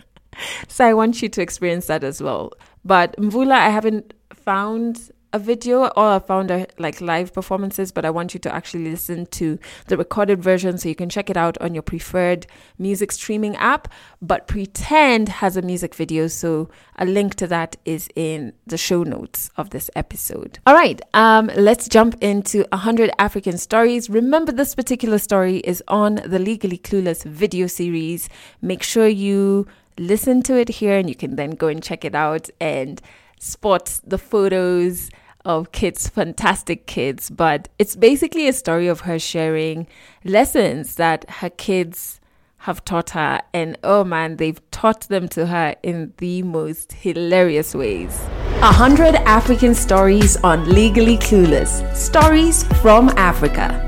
so 0.68 0.86
I 0.86 0.94
want 0.94 1.22
you 1.22 1.30
to 1.30 1.42
experience 1.42 1.88
that 1.88 2.04
as 2.04 2.22
well. 2.22 2.52
But 2.84 3.16
Mvula, 3.16 3.54
I 3.54 3.70
haven't 3.70 4.14
found 4.34 5.12
a 5.34 5.40
video 5.40 5.86
or 5.86 6.16
I 6.16 6.20
found 6.20 6.52
a, 6.52 6.68
like 6.78 7.02
live 7.02 7.34
performances, 7.34 7.92
but 7.92 8.06
I 8.06 8.10
want 8.10 8.34
you 8.34 8.40
to 8.42 8.54
actually 8.54 8.90
listen 8.90 9.26
to 9.28 9.60
the 9.88 9.98
recorded 9.98 10.42
version 10.42 10.78
so 10.78 10.90
you 10.90 10.96
can 10.96 11.10
check 11.10 11.30
it 11.30 11.38
out 11.38 11.58
on 11.60 11.74
your 11.74 11.84
preferred 11.84 12.48
music 12.78 13.12
streaming 13.12 13.56
app. 13.56 13.88
But 14.22 14.48
Pretend 14.48 15.30
has 15.30 15.56
a 15.56 15.62
music 15.62 15.96
video, 15.96 16.28
so 16.28 16.70
a 16.98 17.06
link 17.06 17.36
to 17.36 17.48
that 17.48 17.78
is 17.86 18.10
in 18.16 18.54
the 18.68 18.78
show 18.78 19.04
notes 19.04 19.50
of 19.58 19.70
this 19.70 19.90
episode. 19.96 20.60
All 20.66 20.74
right, 20.74 21.02
um, 21.14 21.50
let's 21.56 21.88
jump 21.88 22.16
into 22.22 22.66
100 22.72 23.12
African 23.18 23.58
stories. 23.58 24.10
Remember, 24.10 24.52
this 24.52 24.76
particular 24.76 25.18
story 25.18 25.58
is 25.58 25.84
on 25.88 26.16
the 26.26 26.40
Legally 26.40 26.78
Clueless 26.78 27.24
video 27.24 27.68
series. 27.68 28.28
Make 28.62 28.84
sure 28.84 29.08
you 29.08 29.68
listen 29.98 30.42
to 30.44 30.58
it 30.58 30.70
here 30.70 30.98
and 30.98 31.08
you 31.10 31.16
can 31.16 31.36
then 31.36 31.52
go 31.52 31.68
and 31.68 31.82
check 31.82 32.04
it 32.04 32.16
out 32.16 32.50
and 32.60 33.02
spot 33.40 34.00
the 34.06 34.18
photos 34.18 35.10
of 35.46 35.72
kids, 35.72 36.08
fantastic 36.08 36.86
kids. 36.88 37.30
But 37.30 37.70
it's 37.80 37.96
basically 37.96 38.48
a 38.48 38.54
story 38.54 38.88
of 38.88 39.02
her 39.02 39.20
sharing 39.20 39.88
lessons 40.24 40.96
that 40.96 41.30
her 41.30 41.50
kids 41.50 42.20
have 42.58 42.86
taught 42.86 43.12
her. 43.12 43.42
And 43.54 43.78
oh 43.84 44.04
man, 44.04 44.38
they've 44.38 44.62
taught 44.72 45.02
them 45.10 45.28
to 45.30 45.48
her 45.48 45.76
in 45.84 46.14
the 46.18 46.44
most 46.44 46.94
hilarious 46.94 47.74
ways. 47.74 48.20
A 48.62 48.72
hundred 48.72 49.16
African 49.16 49.74
stories 49.74 50.38
on 50.38 50.70
Legally 50.70 51.18
Clueless. 51.18 51.96
Stories 51.96 52.64
from 52.82 53.10
Africa. 53.18 53.88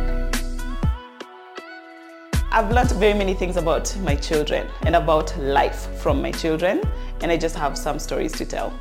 I've 2.51 2.71
learned 2.71 2.91
very 2.91 3.13
many 3.17 3.33
things 3.33 3.57
about 3.57 3.95
my 4.01 4.15
children 4.15 4.67
and 4.83 4.95
about 4.95 5.35
life 5.39 5.87
from 5.99 6.21
my 6.21 6.31
children, 6.31 6.81
and 7.21 7.31
I 7.31 7.37
just 7.37 7.55
have 7.55 7.75
some 7.75 7.97
stories 7.97 8.31
to 8.33 8.45
tell. 8.45 8.71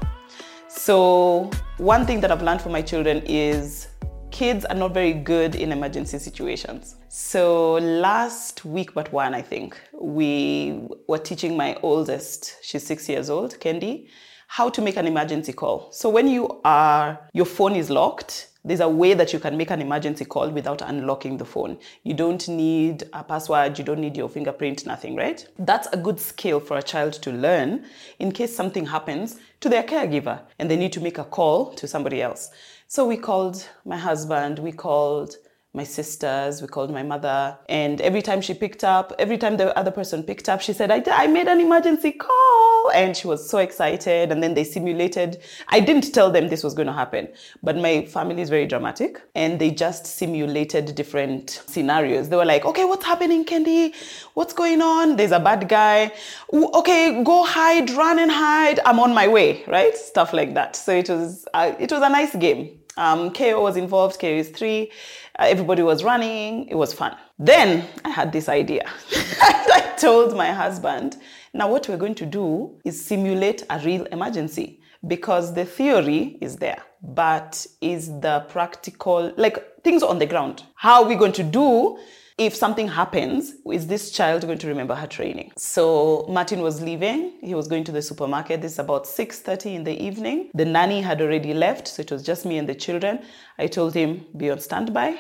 So, 0.85 1.49
one 1.77 2.07
thing 2.07 2.21
that 2.23 2.33
I've 2.33 2.43
learned 2.43 2.61
from 2.61 2.73
my 2.73 2.83
children 2.83 3.23
is 3.25 3.87
kids 4.33 4.65
are 4.65 4.75
not 4.75 4.93
very 4.93 5.13
good 5.13 5.55
in 5.55 5.71
emergency 5.71 6.19
situations. 6.19 6.97
So, 7.09 7.75
last 7.75 8.65
week, 8.65 8.93
but 8.93 9.13
one, 9.13 9.33
I 9.33 9.43
think, 9.43 9.81
we 10.01 10.89
were 11.07 11.19
teaching 11.19 11.57
my 11.57 11.77
oldest, 11.85 12.57
she's 12.63 12.85
six 12.85 13.09
years 13.09 13.31
old, 13.31 13.61
Kendi, 13.61 14.09
how 14.49 14.69
to 14.71 14.83
make 14.83 14.97
an 14.97 15.07
emergency 15.07 15.53
call. 15.53 15.93
So, 15.93 16.09
when 16.09 16.27
you 16.27 16.61
are, 16.65 17.29
your 17.33 17.47
phone 17.47 17.77
is 17.77 17.89
locked, 17.89 18.49
there's 18.65 18.81
a 18.81 18.89
way 18.89 19.15
that 19.15 19.33
you 19.33 19.39
can 19.39 19.57
make 19.57 19.71
an 19.71 19.83
emergency 19.83 20.25
call 20.25 20.49
without 20.51 20.83
unlocking 20.83 21.37
the 21.37 21.45
phone. 21.45 21.79
You 22.05 22.15
don't 22.15 22.47
need 22.49 23.05
a 23.13 23.25
password, 23.25 23.79
you 23.79 23.85
don't 23.85 24.01
need 24.01 24.17
your 24.17 24.29
fingerprint, 24.29 24.87
nothing, 24.87 25.17
right? 25.17 25.47
That's 25.59 25.89
a 25.89 25.97
good 25.97 26.21
skill 26.21 26.61
for 26.61 26.79
a 26.79 26.83
child 26.83 27.15
to 27.15 27.33
learn 27.33 27.85
in 28.19 28.33
case 28.33 28.55
something 28.55 28.87
happens 28.87 29.39
to 29.61 29.69
their 29.69 29.83
caregiver 29.83 30.41
and 30.59 30.71
they 30.71 30.77
need 30.77 30.93
to 30.93 31.01
make 31.01 31.19
a 31.19 31.25
call 31.25 31.73
to 31.75 31.89
somebody 31.89 32.23
else. 32.23 32.51
So 32.87 33.07
we 33.07 33.17
called 33.17 33.69
my 33.85 33.97
husband, 33.97 34.59
we 34.59 34.71
called 34.71 35.37
my 35.75 35.85
sisters, 35.85 36.61
we 36.61 36.69
called 36.69 36.93
my 36.93 37.03
mother, 37.03 37.57
and 37.69 38.01
every 38.03 38.21
time 38.21 38.43
she 38.43 38.53
picked 38.53 38.85
up, 38.85 39.13
every 39.19 39.39
time 39.39 39.57
the 39.57 39.77
other 39.79 39.91
person 39.91 40.23
picked 40.23 40.49
up, 40.49 40.61
she 40.61 40.75
said, 40.75 40.91
I, 40.91 41.03
I 41.07 41.27
made 41.29 41.49
an 41.49 41.61
emergency 41.61 42.13
call. 42.13 42.91
And 42.95 43.17
she 43.17 43.27
was 43.27 43.49
so 43.49 43.59
excited. 43.59 44.33
And 44.33 44.43
then 44.43 44.55
they 44.55 44.65
simulated. 44.65 45.41
I 45.69 45.81
didn't 45.81 46.13
tell 46.13 46.31
them 46.31 46.49
this 46.49 46.63
was 46.63 46.75
going 46.75 46.89
to 46.89 46.93
happen, 46.93 47.29
but 47.63 47.77
my 47.77 48.05
family 48.05 48.43
is 48.43 48.51
very 48.51 48.67
dramatic 48.67 49.23
and 49.35 49.59
they 49.59 49.71
just 49.71 50.05
simulated 50.07 50.95
different 50.95 51.63
scenarios. 51.67 52.29
They 52.29 52.37
were 52.37 52.45
like, 52.45 52.65
okay, 52.65 52.85
what's 52.85 53.05
happening, 53.05 53.45
Kendi? 53.45 53.95
What's 54.35 54.53
going 54.53 54.83
on? 54.83 55.17
There's 55.17 55.33
a 55.33 55.41
bad 55.41 55.69
guy. 55.69 56.13
Okay, 56.53 57.23
go 57.25 57.45
hide, 57.45 57.91
run 57.91 58.19
and 58.19 58.31
hide. 58.31 58.81
I'm 58.85 59.01
on 59.01 59.15
my 59.15 59.29
way, 59.29 59.65
right? 59.67 59.97
Stuff 59.97 60.33
like 60.33 60.53
that. 60.55 60.77
So 60.77 60.93
it 60.93 61.09
was, 61.09 61.47
uh, 61.55 61.75
it 61.79 61.91
was 61.91 62.03
a 62.03 62.09
nice 62.09 62.35
game. 62.37 62.79
Um, 62.97 63.31
Keo 63.31 63.63
was 63.63 63.77
involved, 63.79 64.19
Keo 64.19 64.37
is 64.37 64.51
three. 64.51 64.91
Uh, 65.39 65.47
everybody 65.49 65.83
was 65.83 66.05
running. 66.05 66.69
It 66.69 66.75
was 66.75 66.93
fun. 66.93 67.17
Then 67.39 67.89
I 68.05 68.11
had 68.11 68.33
this 68.33 68.49
idea. 68.49 68.91
I 69.41 69.95
told 69.99 70.37
my 70.37 70.53
husband, 70.53 71.17
now 71.55 71.71
what 71.71 71.89
we're 71.89 71.97
going 71.97 72.15
to 72.17 72.27
do 72.27 72.79
is 72.85 73.03
simulate 73.05 73.65
a 73.71 73.79
real 73.79 74.05
emergency 74.07 74.81
because 75.07 75.55
the 75.55 75.65
theory 75.65 76.39
is 76.41 76.57
there, 76.57 76.83
but 77.03 77.67
is 77.81 78.09
the 78.21 78.45
practical, 78.49 79.33
like 79.37 79.83
things 79.83 80.03
on 80.03 80.19
the 80.19 80.27
ground. 80.27 80.65
How 80.75 81.03
are 81.03 81.09
we 81.09 81.15
going 81.15 81.33
to 81.33 81.43
do 81.43 81.99
if 82.47 82.55
something 82.55 82.89
happens, 82.89 83.55
is 83.71 83.87
this 83.87 84.11
child 84.11 84.43
going 84.43 84.59
to 84.59 84.67
remember 84.69 84.95
her 84.95 85.07
training? 85.07 85.53
So 85.57 86.27
Martin 86.29 86.61
was 86.61 86.81
leaving. 86.81 87.33
He 87.41 87.55
was 87.55 87.69
going 87.69 87.85
to 87.85 87.93
the 87.93 88.03
supermarket. 88.03 88.63
This 88.63 88.73
is 88.73 88.79
about 88.79 89.05
6.30 89.05 89.75
in 89.75 89.85
the 89.85 90.01
evening. 90.03 90.51
The 90.55 90.65
nanny 90.65 91.01
had 91.01 91.21
already 91.21 91.55
left, 91.55 91.89
so 91.89 92.03
it 92.03 92.11
was 92.11 92.23
just 92.23 92.45
me 92.45 92.59
and 92.59 92.69
the 92.69 92.75
children. 92.75 93.21
I 93.59 93.67
told 93.67 93.95
him, 93.95 94.27
be 94.37 94.51
on 94.51 94.59
standby. 94.61 95.19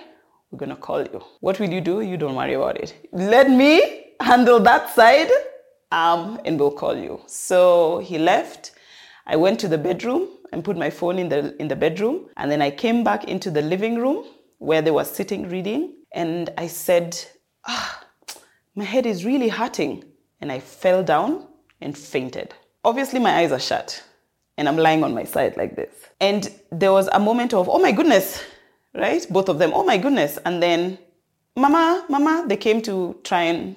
We're 0.50 0.58
going 0.58 0.70
to 0.70 0.76
call 0.76 1.02
you. 1.02 1.22
What 1.40 1.58
will 1.58 1.70
you 1.70 1.80
do? 1.80 2.02
You 2.02 2.16
don't 2.16 2.34
worry 2.34 2.54
about 2.54 2.76
it. 2.78 2.94
Let 3.12 3.50
me 3.50 4.12
handle 4.20 4.60
that 4.60 4.94
side 4.94 5.30
um, 5.90 6.40
and 6.44 6.58
we'll 6.58 6.72
call 6.72 6.96
you. 6.96 7.20
So 7.26 7.98
he 7.98 8.18
left. 8.18 8.72
I 9.26 9.36
went 9.36 9.60
to 9.60 9.68
the 9.68 9.78
bedroom 9.78 10.28
and 10.52 10.64
put 10.64 10.76
my 10.76 10.90
phone 10.90 11.18
in 11.18 11.28
the, 11.28 11.56
in 11.60 11.68
the 11.68 11.76
bedroom. 11.76 12.28
And 12.36 12.50
then 12.50 12.60
I 12.60 12.70
came 12.70 13.02
back 13.02 13.24
into 13.24 13.50
the 13.50 13.62
living 13.62 13.98
room 13.98 14.24
where 14.58 14.82
they 14.82 14.90
were 14.90 15.04
sitting 15.04 15.48
reading. 15.48 15.94
And 16.14 16.50
I 16.58 16.66
said, 16.66 17.18
ah, 17.66 18.04
my 18.74 18.84
head 18.84 19.06
is 19.06 19.24
really 19.24 19.48
hurting. 19.48 20.04
And 20.40 20.50
I 20.50 20.60
fell 20.60 21.02
down 21.02 21.46
and 21.80 21.96
fainted. 21.96 22.54
Obviously, 22.84 23.20
my 23.20 23.36
eyes 23.36 23.52
are 23.52 23.60
shut 23.60 24.02
and 24.58 24.68
I'm 24.68 24.76
lying 24.76 25.02
on 25.04 25.14
my 25.14 25.24
side 25.24 25.56
like 25.56 25.76
this. 25.76 25.92
And 26.20 26.52
there 26.70 26.92
was 26.92 27.08
a 27.12 27.18
moment 27.18 27.54
of, 27.54 27.68
oh 27.68 27.78
my 27.78 27.92
goodness, 27.92 28.42
right? 28.94 29.24
Both 29.30 29.48
of 29.48 29.58
them, 29.58 29.72
oh 29.74 29.84
my 29.84 29.96
goodness. 29.96 30.38
And 30.44 30.62
then, 30.62 30.98
Mama, 31.56 32.04
Mama, 32.08 32.44
they 32.46 32.56
came 32.56 32.82
to 32.82 33.18
try 33.24 33.42
and, 33.44 33.76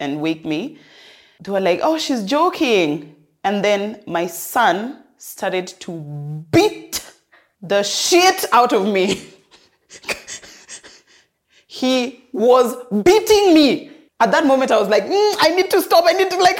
and 0.00 0.20
wake 0.20 0.44
me. 0.44 0.78
They 1.40 1.50
were 1.50 1.60
like, 1.60 1.80
oh, 1.82 1.98
she's 1.98 2.24
joking. 2.24 3.16
And 3.44 3.64
then 3.64 4.02
my 4.06 4.26
son 4.26 5.02
started 5.18 5.66
to 5.80 6.46
beat 6.50 7.04
the 7.60 7.82
shit 7.82 8.44
out 8.52 8.72
of 8.72 8.86
me. 8.86 9.22
he 11.82 12.22
was 12.32 12.76
beating 13.02 13.54
me. 13.54 13.90
At 14.20 14.30
that 14.30 14.46
moment, 14.46 14.70
I 14.70 14.78
was 14.78 14.88
like, 14.88 15.02
mm, 15.02 15.34
I 15.40 15.52
need 15.56 15.68
to 15.70 15.82
stop. 15.82 16.04
I 16.06 16.12
need 16.12 16.30
to, 16.30 16.36
like, 16.48 16.56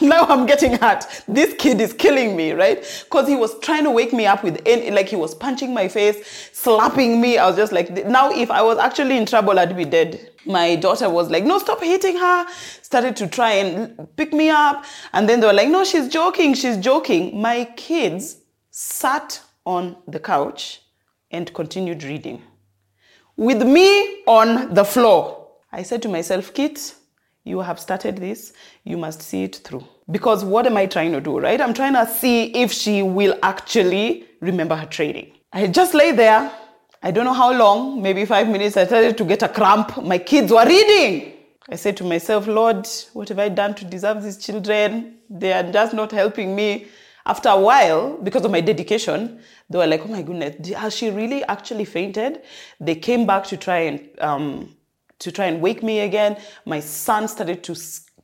now 0.00 0.24
I'm 0.24 0.46
getting 0.46 0.78
hurt. 0.78 1.04
This 1.28 1.54
kid 1.58 1.82
is 1.82 1.92
killing 1.92 2.34
me, 2.34 2.52
right? 2.52 2.78
Because 3.04 3.28
he 3.28 3.36
was 3.36 3.58
trying 3.58 3.84
to 3.84 3.90
wake 3.90 4.14
me 4.14 4.24
up 4.24 4.42
with, 4.42 4.66
like, 4.66 5.10
he 5.10 5.16
was 5.16 5.34
punching 5.34 5.74
my 5.74 5.86
face, 5.86 6.48
slapping 6.54 7.20
me. 7.20 7.36
I 7.36 7.46
was 7.46 7.56
just 7.56 7.72
like, 7.72 7.90
now 8.06 8.30
if 8.30 8.50
I 8.50 8.62
was 8.62 8.78
actually 8.78 9.18
in 9.18 9.26
trouble, 9.26 9.58
I'd 9.58 9.76
be 9.76 9.84
dead. 9.84 10.30
My 10.46 10.76
daughter 10.76 11.10
was 11.10 11.28
like, 11.30 11.44
no, 11.44 11.58
stop 11.58 11.82
hitting 11.82 12.16
her. 12.16 12.46
Started 12.80 13.16
to 13.16 13.26
try 13.26 13.50
and 13.50 14.08
pick 14.16 14.32
me 14.32 14.48
up. 14.48 14.86
And 15.12 15.28
then 15.28 15.40
they 15.40 15.46
were 15.46 15.52
like, 15.52 15.68
no, 15.68 15.84
she's 15.84 16.08
joking. 16.08 16.54
She's 16.54 16.78
joking. 16.78 17.38
My 17.38 17.66
kids 17.76 18.38
sat 18.70 19.42
on 19.66 19.96
the 20.08 20.20
couch 20.20 20.80
and 21.30 21.52
continued 21.52 22.02
reading 22.02 22.42
with 23.36 23.62
me 23.62 24.22
on 24.26 24.74
the 24.74 24.84
floor. 24.84 25.48
I 25.72 25.82
said 25.82 26.02
to 26.02 26.08
myself, 26.08 26.54
Kit, 26.54 26.94
you 27.44 27.60
have 27.60 27.78
started 27.78 28.16
this, 28.16 28.52
you 28.84 28.96
must 28.96 29.22
see 29.22 29.44
it 29.44 29.56
through. 29.56 29.84
Because 30.10 30.44
what 30.44 30.66
am 30.66 30.76
I 30.76 30.86
trying 30.86 31.12
to 31.12 31.20
do, 31.20 31.38
right? 31.38 31.60
I'm 31.60 31.74
trying 31.74 31.94
to 31.94 32.06
see 32.06 32.46
if 32.54 32.72
she 32.72 33.02
will 33.02 33.38
actually 33.42 34.26
remember 34.40 34.76
her 34.76 34.86
training. 34.86 35.32
I 35.52 35.66
just 35.66 35.94
lay 35.94 36.12
there. 36.12 36.50
I 37.02 37.10
don't 37.10 37.24
know 37.24 37.34
how 37.34 37.52
long, 37.52 38.00
maybe 38.00 38.24
five 38.24 38.48
minutes. 38.48 38.76
I 38.76 38.86
started 38.86 39.18
to 39.18 39.24
get 39.24 39.42
a 39.42 39.48
cramp. 39.48 40.02
My 40.02 40.18
kids 40.18 40.50
were 40.50 40.64
reading. 40.64 41.34
I 41.68 41.76
said 41.76 41.96
to 41.98 42.04
myself, 42.04 42.46
Lord, 42.46 42.86
what 43.12 43.28
have 43.28 43.38
I 43.38 43.48
done 43.48 43.74
to 43.74 43.84
deserve 43.84 44.22
these 44.22 44.38
children? 44.38 45.18
They 45.28 45.52
are 45.52 45.70
just 45.70 45.94
not 45.94 46.12
helping 46.12 46.54
me. 46.54 46.86
After 47.26 47.48
a 47.48 47.58
while, 47.58 48.18
because 48.22 48.44
of 48.44 48.50
my 48.50 48.60
dedication, 48.60 49.40
they 49.70 49.78
were 49.78 49.86
like, 49.86 50.02
oh 50.04 50.08
my 50.08 50.20
goodness, 50.20 50.68
has 50.74 50.94
she 50.94 51.10
really 51.10 51.42
actually 51.44 51.86
fainted? 51.86 52.42
They 52.80 52.96
came 52.96 53.26
back 53.26 53.44
to 53.44 53.56
try 53.56 53.78
and 53.78 54.08
um, 54.20 54.76
to 55.20 55.32
try 55.32 55.46
and 55.46 55.62
wake 55.62 55.82
me 55.82 56.00
again. 56.00 56.36
My 56.66 56.80
son 56.80 57.28
started 57.28 57.62
to 57.64 57.74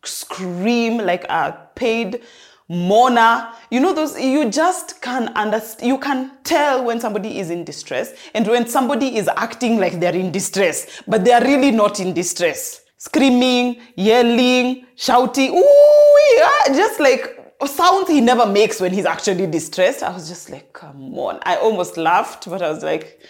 scream 0.04 0.98
like 0.98 1.24
a 1.24 1.68
paid 1.74 2.22
mourner. 2.68 3.48
You 3.70 3.80
know 3.80 3.94
those 3.94 4.20
you 4.20 4.50
just 4.50 5.00
can 5.00 5.28
understand 5.28 5.88
you 5.88 5.98
can 5.98 6.32
tell 6.44 6.84
when 6.84 7.00
somebody 7.00 7.38
is 7.38 7.48
in 7.50 7.64
distress 7.64 8.12
and 8.34 8.46
when 8.46 8.66
somebody 8.66 9.16
is 9.16 9.28
acting 9.28 9.78
like 9.78 9.98
they're 9.98 10.14
in 10.14 10.30
distress, 10.30 11.02
but 11.06 11.24
they 11.24 11.32
are 11.32 11.42
really 11.42 11.70
not 11.70 12.00
in 12.00 12.12
distress. 12.12 12.82
Screaming, 12.98 13.80
yelling, 13.96 14.84
shouting, 14.94 15.56
ooh, 15.56 16.36
yeah, 16.36 16.74
just 16.74 17.00
like 17.00 17.39
sounds 17.68 18.08
he 18.08 18.20
never 18.20 18.46
makes 18.46 18.80
when 18.80 18.92
he's 18.92 19.04
actually 19.04 19.46
distressed. 19.46 20.02
I 20.02 20.10
was 20.12 20.28
just 20.28 20.50
like, 20.50 20.72
come 20.72 21.18
on. 21.18 21.40
I 21.42 21.56
almost 21.56 21.96
laughed, 21.96 22.48
but 22.48 22.62
I 22.62 22.70
was 22.70 22.82
like, 22.82 23.20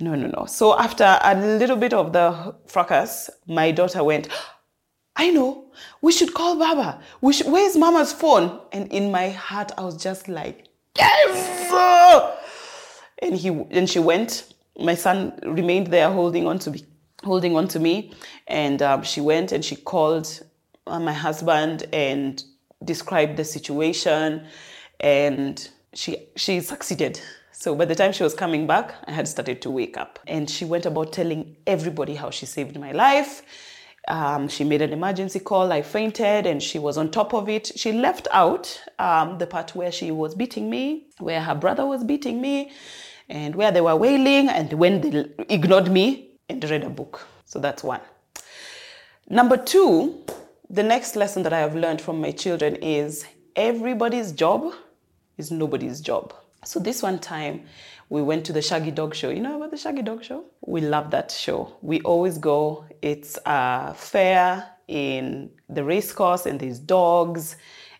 no, 0.00 0.14
no, 0.14 0.28
no. 0.28 0.46
So 0.46 0.78
after 0.78 1.18
a 1.22 1.34
little 1.34 1.76
bit 1.76 1.92
of 1.92 2.12
the 2.12 2.54
fracas, 2.66 3.30
my 3.46 3.70
daughter 3.72 4.04
went, 4.04 4.28
I 5.16 5.30
know, 5.30 5.64
we 6.00 6.12
should 6.12 6.32
call 6.32 6.56
Baba. 6.56 7.00
We 7.20 7.32
should, 7.32 7.48
where's 7.48 7.76
Mama's 7.76 8.12
phone? 8.12 8.60
And 8.72 8.90
in 8.92 9.10
my 9.10 9.30
heart, 9.30 9.72
I 9.76 9.82
was 9.82 9.96
just 10.00 10.28
like, 10.28 10.68
yes! 10.96 11.70
And 13.20 13.34
he 13.34 13.48
and 13.48 13.90
she 13.90 13.98
went. 13.98 14.54
My 14.78 14.94
son 14.94 15.38
remained 15.42 15.88
there, 15.88 16.08
holding 16.08 16.46
on 16.46 16.60
to 16.60 16.70
me, 16.70 16.84
holding 17.24 17.56
on 17.56 17.66
to 17.68 17.80
me. 17.80 18.12
And 18.46 18.80
um, 18.80 19.02
she 19.02 19.20
went 19.20 19.50
and 19.50 19.64
she 19.64 19.74
called 19.74 20.40
uh, 20.86 21.00
my 21.00 21.12
husband 21.12 21.86
and 21.92 22.42
described 22.84 23.36
the 23.36 23.44
situation. 23.44 24.46
And 25.00 25.68
she 25.94 26.28
she 26.36 26.60
succeeded. 26.60 27.20
So 27.52 27.74
by 27.74 27.86
the 27.86 27.94
time 27.94 28.12
she 28.12 28.22
was 28.22 28.34
coming 28.34 28.68
back, 28.68 28.94
I 29.06 29.12
had 29.12 29.26
started 29.26 29.60
to 29.62 29.70
wake 29.70 29.96
up. 29.96 30.20
And 30.28 30.48
she 30.48 30.64
went 30.64 30.86
about 30.86 31.12
telling 31.12 31.56
everybody 31.66 32.14
how 32.14 32.30
she 32.30 32.46
saved 32.46 32.78
my 32.78 32.92
life. 32.92 33.42
Um, 34.06 34.48
she 34.48 34.64
made 34.64 34.80
an 34.80 34.92
emergency 34.92 35.40
call. 35.40 35.72
I 35.72 35.82
fainted 35.82 36.46
and 36.46 36.62
she 36.62 36.78
was 36.78 36.96
on 36.96 37.10
top 37.10 37.34
of 37.34 37.48
it. 37.48 37.72
She 37.76 37.92
left 37.92 38.28
out 38.30 38.80
um, 38.98 39.38
the 39.38 39.46
part 39.46 39.74
where 39.74 39.90
she 39.90 40.10
was 40.12 40.34
beating 40.34 40.70
me, 40.70 41.08
where 41.18 41.42
her 41.42 41.54
brother 41.54 41.84
was 41.84 42.04
beating 42.04 42.40
me, 42.40 42.70
and 43.28 43.54
where 43.56 43.72
they 43.72 43.80
were 43.80 43.96
wailing, 43.96 44.48
and 44.48 44.72
when 44.72 45.00
they 45.00 45.26
ignored 45.48 45.90
me 45.90 46.30
and 46.48 46.62
read 46.70 46.84
a 46.84 46.88
book. 46.88 47.26
So 47.44 47.58
that's 47.58 47.82
one. 47.82 48.00
Number 49.28 49.56
two, 49.56 50.24
the 50.70 50.82
next 50.82 51.16
lesson 51.16 51.42
that 51.44 51.52
I 51.52 51.60
have 51.60 51.74
learned 51.74 52.00
from 52.00 52.20
my 52.20 52.30
children 52.30 52.76
is 52.76 53.24
everybody's 53.56 54.32
job 54.32 54.74
is 55.36 55.50
nobody's 55.50 56.00
job. 56.00 56.34
So 56.64 56.78
this 56.80 57.02
one 57.02 57.18
time 57.18 57.62
we 58.10 58.22
went 58.22 58.44
to 58.46 58.52
the 58.52 58.62
Shaggy 58.62 58.90
Dog 58.90 59.14
Show. 59.14 59.30
You 59.30 59.40
know 59.40 59.56
about 59.56 59.70
the 59.70 59.76
Shaggy 59.76 60.02
Dog 60.02 60.24
Show? 60.24 60.44
We 60.66 60.80
love 60.80 61.10
that 61.12 61.30
show. 61.30 61.76
We 61.82 62.00
always 62.00 62.38
go. 62.38 62.84
It's 63.00 63.38
a 63.46 63.94
fair 63.94 64.68
in 64.88 65.50
the 65.68 65.84
race 65.84 66.12
course 66.12 66.46
and 66.46 66.58
there's 66.58 66.78
dogs 66.78 67.56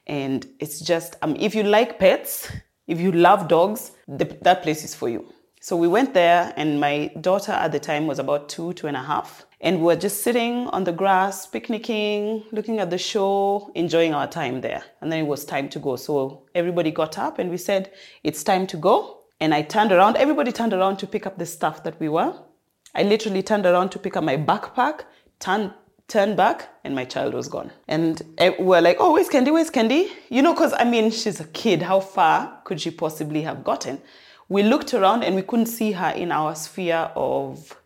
and 0.07 0.47
it's 0.59 0.81
just 0.81 1.17
um, 1.23 1.37
if 1.39 1.55
you 1.55 1.63
like 1.63 1.99
pets, 1.99 2.51
if 2.87 3.01
you 3.01 3.13
love 3.13 3.49
dogs, 3.49 3.93
the, 4.09 4.25
that 4.43 4.63
place 4.63 4.85
is 4.85 4.95
for 4.95 5.09
you. 5.09 5.33
So 5.61 5.77
we 5.77 5.89
went 5.89 6.15
there, 6.15 6.53
and 6.57 6.81
my 6.81 7.13
daughter 7.21 7.53
at 7.53 7.73
the 7.73 7.81
time 7.81 8.07
was 8.07 8.19
about 8.19 8.49
two, 8.49 8.73
two 8.75 8.87
and 8.87 8.97
a 8.97 9.03
half. 9.03 9.45
And 9.61 9.79
we 9.79 9.87
were 9.87 9.97
just 9.97 10.23
sitting 10.23 10.69
on 10.69 10.85
the 10.85 10.93
grass, 10.93 11.47
picnicking, 11.47 12.45
looking 12.53 12.79
at 12.79 12.91
the 12.91 12.99
show, 12.99 13.73
enjoying 13.75 14.15
our 14.15 14.29
time 14.29 14.61
there. 14.61 14.85
And 15.01 15.11
then 15.11 15.21
it 15.25 15.27
was 15.27 15.45
time 15.45 15.69
to 15.71 15.81
go. 15.81 15.97
So 15.97 16.47
everybody 16.55 16.93
got 16.93 17.19
up 17.19 17.41
and 17.41 17.51
we 17.51 17.57
said, 17.57 17.91
It's 18.23 18.45
time 18.45 18.69
to 18.69 18.77
go. 18.77 19.23
And 19.41 19.53
I 19.53 19.63
turned 19.63 19.91
around, 19.91 20.17
everybody 20.17 20.53
turned 20.53 20.73
around 20.73 20.99
to 20.99 21.07
pick 21.07 21.27
up 21.27 21.39
the 21.39 21.47
stuff 21.47 21.83
that 21.85 21.99
we 21.99 22.09
were. 22.09 22.35
I 22.95 23.03
literally 23.03 23.43
turned 23.43 23.67
around 23.67 23.91
to 23.91 23.99
pick 23.99 24.17
up 24.17 24.25
my 24.25 24.37
backpack, 24.37 25.03
turned, 25.41 25.73
turned 26.07 26.37
back, 26.37 26.69
and 26.85 26.95
my 26.95 27.05
child 27.05 27.35
was 27.35 27.49
gone. 27.49 27.73
And 27.89 28.23
we 28.39 28.65
were 28.65 28.81
like, 28.81 28.99
Oh, 29.01 29.13
where's 29.13 29.29
Kendi? 29.29 29.53
Where's 29.53 29.71
Kendi? 29.71 30.09
You 30.29 30.43
know, 30.43 30.55
because 30.55 30.73
I 30.73 30.85
mean, 30.85 31.11
she's 31.11 31.41
a 31.41 31.47
kid. 31.47 31.83
How 31.83 31.99
far 31.99 32.61
could 32.65 32.81
she 32.81 32.93
possibly 32.93 33.43
have 33.43 33.65
gotten? 33.65 34.01
We 34.49 34.63
looked 34.63 34.95
around 34.95 35.25
and 35.25 35.35
we 35.35 35.43
couldn't 35.43 35.67
see 35.67 35.93
her 35.93 36.11
in 36.11 36.31
our 36.31 36.55
sphere 36.55 37.11
of 37.17 37.77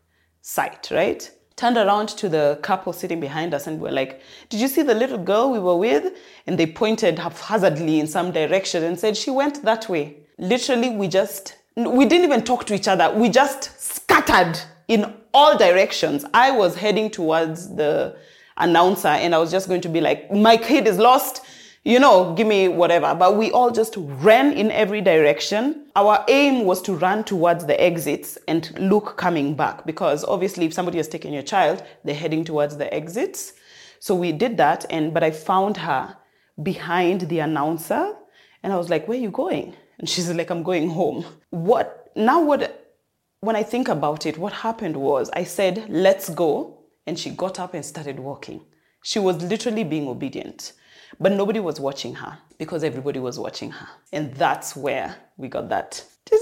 sight, 0.43 0.91
right? 0.91 1.31
Turned 1.63 1.77
around 1.77 2.09
to 2.09 2.29
the 2.29 2.59
couple 2.61 2.93
sitting 2.93 3.21
behind 3.21 3.55
us 3.55 3.69
and 3.69 3.79
we 3.79 3.89
were 3.89 3.95
like, 3.95 4.21
Did 4.49 4.59
you 4.59 4.67
see 4.67 4.83
the 4.83 4.95
little 4.95 5.17
girl 5.17 5.53
we 5.53 5.61
were 5.61 5.77
with? 5.77 6.13
And 6.49 6.59
they 6.59 6.67
pointed 6.67 7.21
haphazardly 7.21 8.01
in 8.01 8.09
some 8.09 8.33
direction 8.33 8.83
and 8.83 8.99
said, 8.99 9.17
She 9.17 9.31
went 9.31 9.63
that 9.63 9.89
way. 9.89 10.17
Literally, 10.39 10.91
we 10.91 11.07
just, 11.07 11.55
we 11.77 12.05
didn't 12.05 12.25
even 12.25 12.43
talk 12.43 12.67
to 12.67 12.75
each 12.75 12.89
other. 12.89 13.15
We 13.15 13.29
just 13.29 13.81
scattered 13.81 14.59
in 14.89 15.15
all 15.33 15.57
directions. 15.57 16.25
I 16.35 16.51
was 16.51 16.75
heading 16.75 17.11
towards 17.11 17.73
the 17.77 18.17
announcer 18.57 19.15
and 19.23 19.33
I 19.33 19.39
was 19.39 19.53
just 19.53 19.69
going 19.69 19.83
to 19.83 19.89
be 19.89 20.01
like, 20.01 20.33
My 20.33 20.57
kid 20.57 20.89
is 20.89 20.99
lost 20.99 21.43
you 21.85 21.99
know, 21.99 22.33
give 22.35 22.47
me 22.47 22.69
whatever. 22.69 23.15
But 23.15 23.37
we 23.37 23.51
all 23.51 23.71
just 23.71 23.95
ran 23.99 24.53
in 24.53 24.71
every 24.71 25.01
direction. 25.01 25.87
Our 25.97 26.25
aim 26.29 26.65
was 26.65 26.81
to 26.83 26.95
run 26.95 27.25
towards 27.25 27.67
the 27.67 27.81
exits 27.83 28.39
and 28.47 28.73
look 28.79 29.17
coming 29.17 29.55
back 29.55 29.85
because 29.85 30.25
obviously 30.25 30.67
if 30.67 30.73
somebody 30.73 30.99
has 30.99 31.09
taken 31.09 31.33
your 31.33 31.43
child, 31.43 31.83
they're 32.05 32.15
heading 32.15 32.45
towards 32.45 32.77
the 32.77 32.93
exits. 32.95 33.55
So 33.99 34.15
we 34.15 34.33
did 34.33 34.57
that 34.59 34.87
and 34.91 35.13
but 35.13 35.25
I 35.25 35.33
found 35.33 35.77
her 35.79 36.17
behind 36.63 37.23
the 37.23 37.41
announcer 37.41 38.15
and 38.63 38.73
I 38.73 38.77
was 38.77 38.89
like, 38.89 39.09
"Where 39.09 39.19
are 39.19 39.21
you 39.21 39.31
going?" 39.31 39.75
And 39.99 40.09
she's 40.09 40.31
like, 40.31 40.51
"I'm 40.51 40.63
going 40.63 40.89
home." 40.91 41.25
What 41.51 42.13
now 42.15 42.43
what 42.43 42.95
when 43.41 43.57
I 43.57 43.65
think 43.65 43.89
about 43.89 44.25
it, 44.25 44.39
what 44.39 44.53
happened 44.53 44.97
was 44.97 45.31
I 45.35 45.43
said, 45.43 45.87
"Let's 45.89 46.29
go." 46.29 46.79
And 47.09 47.19
she 47.19 47.31
got 47.31 47.59
up 47.59 47.75
and 47.75 47.85
started 47.85 48.21
walking. 48.21 48.61
She 49.03 49.19
was 49.19 49.43
literally 49.43 49.83
being 49.83 50.07
obedient. 50.07 50.75
But 51.21 51.33
nobody 51.33 51.61
was 51.61 51.79
watching 51.81 52.15
her 52.17 52.39
because 52.59 52.85
everybody 52.85 53.21
was 53.21 53.39
watching 53.39 53.71
her. 53.71 53.89
And 54.13 54.35
that's 54.35 54.75
where 54.77 55.17
we 55.37 55.49
got 55.49 55.69
that. 55.69 56.05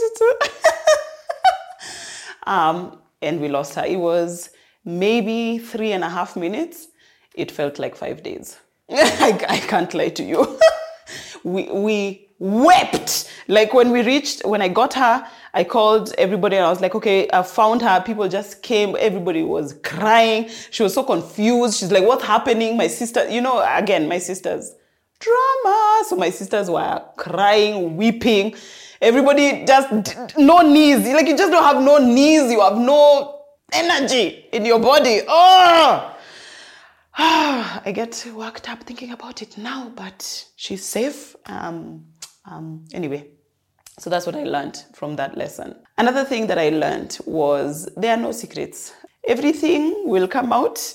um, 2.47 2.99
and 3.23 3.41
we 3.41 3.49
lost 3.49 3.75
her. 3.75 3.85
It 3.85 3.99
was 3.99 4.51
maybe 4.85 5.59
three 5.59 5.93
and 5.93 6.05
a 6.05 6.09
half 6.09 6.37
minutes. 6.37 6.89
It 7.35 7.51
felt 7.51 7.79
like 7.79 7.97
five 7.97 8.23
days. 8.23 8.59
I, 8.91 9.45
I 9.49 9.59
can't 9.59 9.93
lie 9.95 10.09
to 10.11 10.23
you. 10.23 10.59
we, 11.45 11.71
we 11.71 12.29
wept. 12.39 13.30
Like 13.51 13.75
when 13.75 13.91
we 13.91 14.03
reached, 14.03 14.47
when 14.47 14.63
I 14.63 14.69
got 14.69 14.95
her, 14.95 15.27
I 15.53 15.65
called 15.65 16.15
everybody 16.17 16.55
and 16.55 16.65
I 16.65 16.71
was 16.71 16.81
like, 16.81 16.95
okay, 16.95 17.29
I 17.33 17.43
found 17.43 17.83
her. 17.83 18.01
People 18.01 18.29
just 18.29 18.63
came. 18.63 18.95
Everybody 18.97 19.43
was 19.43 19.75
crying. 19.83 20.49
She 20.71 20.85
was 20.85 20.95
so 20.95 21.03
confused. 21.03 21.81
She's 21.81 21.91
like, 21.91 22.05
what's 22.05 22.23
happening? 22.23 22.77
My 22.77 22.87
sister, 22.87 23.29
you 23.29 23.41
know, 23.41 23.61
again, 23.77 24.07
my 24.07 24.19
sisters, 24.19 24.73
drama. 25.19 26.05
So 26.07 26.15
my 26.15 26.31
sisters 26.31 26.71
were 26.71 27.03
crying, 27.17 27.97
weeping. 27.97 28.55
Everybody 29.01 29.65
just, 29.65 30.39
no 30.39 30.61
knees. 30.61 31.05
Like 31.09 31.27
you 31.27 31.37
just 31.37 31.51
don't 31.51 31.65
have 31.65 31.83
no 31.83 31.99
knees. 31.99 32.53
You 32.53 32.61
have 32.61 32.79
no 32.79 33.41
energy 33.73 34.47
in 34.53 34.65
your 34.65 34.79
body. 34.79 35.23
Oh! 35.27 36.17
I 37.19 37.91
get 37.93 38.25
worked 38.33 38.71
up 38.71 38.85
thinking 38.85 39.11
about 39.11 39.43
it 39.43 39.59
now, 39.59 39.91
but 39.97 40.47
she's 40.55 40.85
safe. 40.85 41.35
Um, 41.47 42.05
um, 42.45 42.85
anyway, 42.93 43.27
so 44.01 44.09
that's 44.09 44.25
what 44.25 44.35
I 44.35 44.45
learned 44.45 44.83
from 44.95 45.17
that 45.17 45.37
lesson. 45.37 45.77
Another 45.99 46.25
thing 46.25 46.47
that 46.47 46.59
I 46.59 46.71
learned 46.71 47.19
was 47.27 47.87
there 47.99 48.15
are 48.17 48.21
no 48.21 48.33
secrets. 48.33 48.95
Everything 49.29 50.09
will 50.09 50.27
come 50.27 50.55
out. 50.55 50.79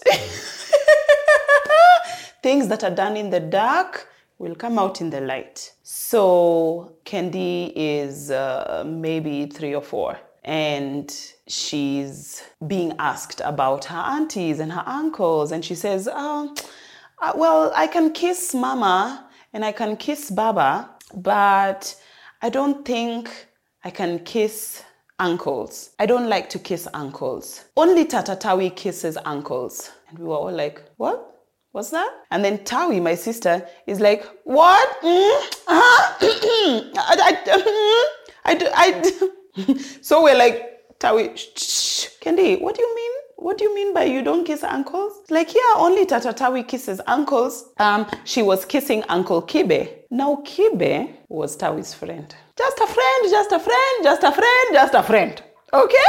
things 2.42 2.68
that 2.68 2.84
are 2.84 2.90
done 2.90 3.16
in 3.16 3.30
the 3.30 3.40
dark 3.40 4.08
will 4.40 4.56
come 4.56 4.80
out 4.80 5.02
in 5.02 5.12
the 5.12 5.22
light. 5.22 5.72
So 5.84 6.98
Kendi 7.06 7.72
is 7.76 8.32
uh, 8.32 8.84
maybe 8.88 9.46
three 9.46 9.76
or 9.76 9.84
four, 9.84 10.18
and 10.44 11.16
she's 11.48 12.42
being 12.66 12.96
asked 12.98 13.40
about 13.46 13.86
her 13.86 14.04
aunties 14.16 14.60
and 14.60 14.72
her 14.72 14.84
uncles, 14.88 15.52
and 15.52 15.64
she 15.64 15.76
says, 15.76 16.10
oh, 16.12 16.56
uh, 17.22 17.34
"Well, 17.36 17.72
I 17.76 17.86
can 17.86 18.14
kiss 18.14 18.56
Mama 18.56 19.30
and 19.54 19.64
I 19.64 19.72
can 19.72 19.96
kiss 19.96 20.32
Baba, 20.32 20.90
but 21.14 21.96
I 22.46 22.50
don't 22.50 22.86
think 22.86 23.30
I 23.84 23.90
can 23.90 24.20
kiss." 24.20 24.84
Uncles. 25.18 25.92
I 25.98 26.06
don't 26.06 26.28
like 26.28 26.50
to 26.50 26.60
kiss 26.60 26.90
uncles. 26.94 27.64
Only 27.78 28.04
Tata 28.06 28.36
Tawi 28.36 28.70
kisses 28.70 29.18
uncles. 29.24 29.90
And 30.10 30.20
we 30.20 30.26
were 30.26 30.36
all 30.36 30.52
like, 30.52 30.84
What? 30.98 31.18
What's 31.72 31.90
that? 31.92 32.12
And 32.32 32.44
then 32.44 32.66
Tawi, 32.66 33.00
my 33.00 33.16
sister, 33.16 33.66
is 33.88 34.02
like, 34.02 34.26
What? 34.44 34.90
Mm, 35.02 35.42
uh-huh. 35.68 36.16
I, 36.98 37.16
I, 37.30 38.52
I, 38.52 38.54
I, 38.76 39.74
so 40.02 40.22
we're 40.24 40.38
like, 40.38 41.00
Tawi, 41.00 41.32
shh. 41.38 42.10
Kendi, 42.22 42.60
what 42.60 42.76
do 42.76 42.82
you 42.82 42.96
mean? 42.96 43.12
What 43.38 43.58
do 43.58 43.66
you 43.66 43.76
mean 43.76 43.94
by 43.94 44.06
you 44.06 44.22
don't 44.22 44.46
kiss 44.46 44.64
uncles? 44.64 45.14
Like, 45.30 45.54
yeah, 45.54 45.74
only 45.76 46.06
Tata 46.06 46.32
Tawi 46.32 46.64
kisses 46.64 47.02
uncles. 47.06 47.72
Um, 47.78 48.08
she 48.24 48.42
was 48.42 48.64
kissing 48.66 49.04
Uncle 49.10 49.42
Kibe. 49.42 49.90
Now, 50.10 50.42
Kibe 50.46 51.14
was 51.28 51.58
Tawi's 51.58 51.94
friend. 51.94 52.34
Just 52.58 52.80
a 52.80 52.88
friend, 52.88 53.30
just 53.30 53.52
a 53.52 53.60
friend, 53.60 54.04
just 54.04 54.24
a 54.24 54.32
friend, 54.32 54.74
just 54.74 54.94
a 54.94 55.04
friend. 55.04 55.44
Okay? 55.74 56.06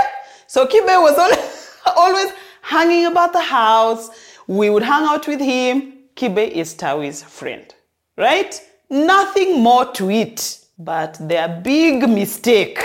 So 0.47 0.67
Kibe 0.67 1.03
was 1.03 1.19
always, 1.97 2.33
hanging 2.63 3.07
about 3.07 3.33
the 3.33 3.41
house 3.41 4.11
we 4.49 4.71
would 4.71 4.83
hang 4.83 5.05
out 5.05 5.27
with 5.29 5.41
him. 5.41 5.93
Kibe 6.17 6.49
is 6.51 6.75
Tawi's 6.75 7.23
friend, 7.23 7.75
right? 8.17 8.61
Nothing 8.91 9.63
more 9.63 9.93
to 9.93 10.11
it. 10.11 10.61
But 10.79 11.17
their 11.21 11.61
big 11.63 12.09
mistake 12.09 12.79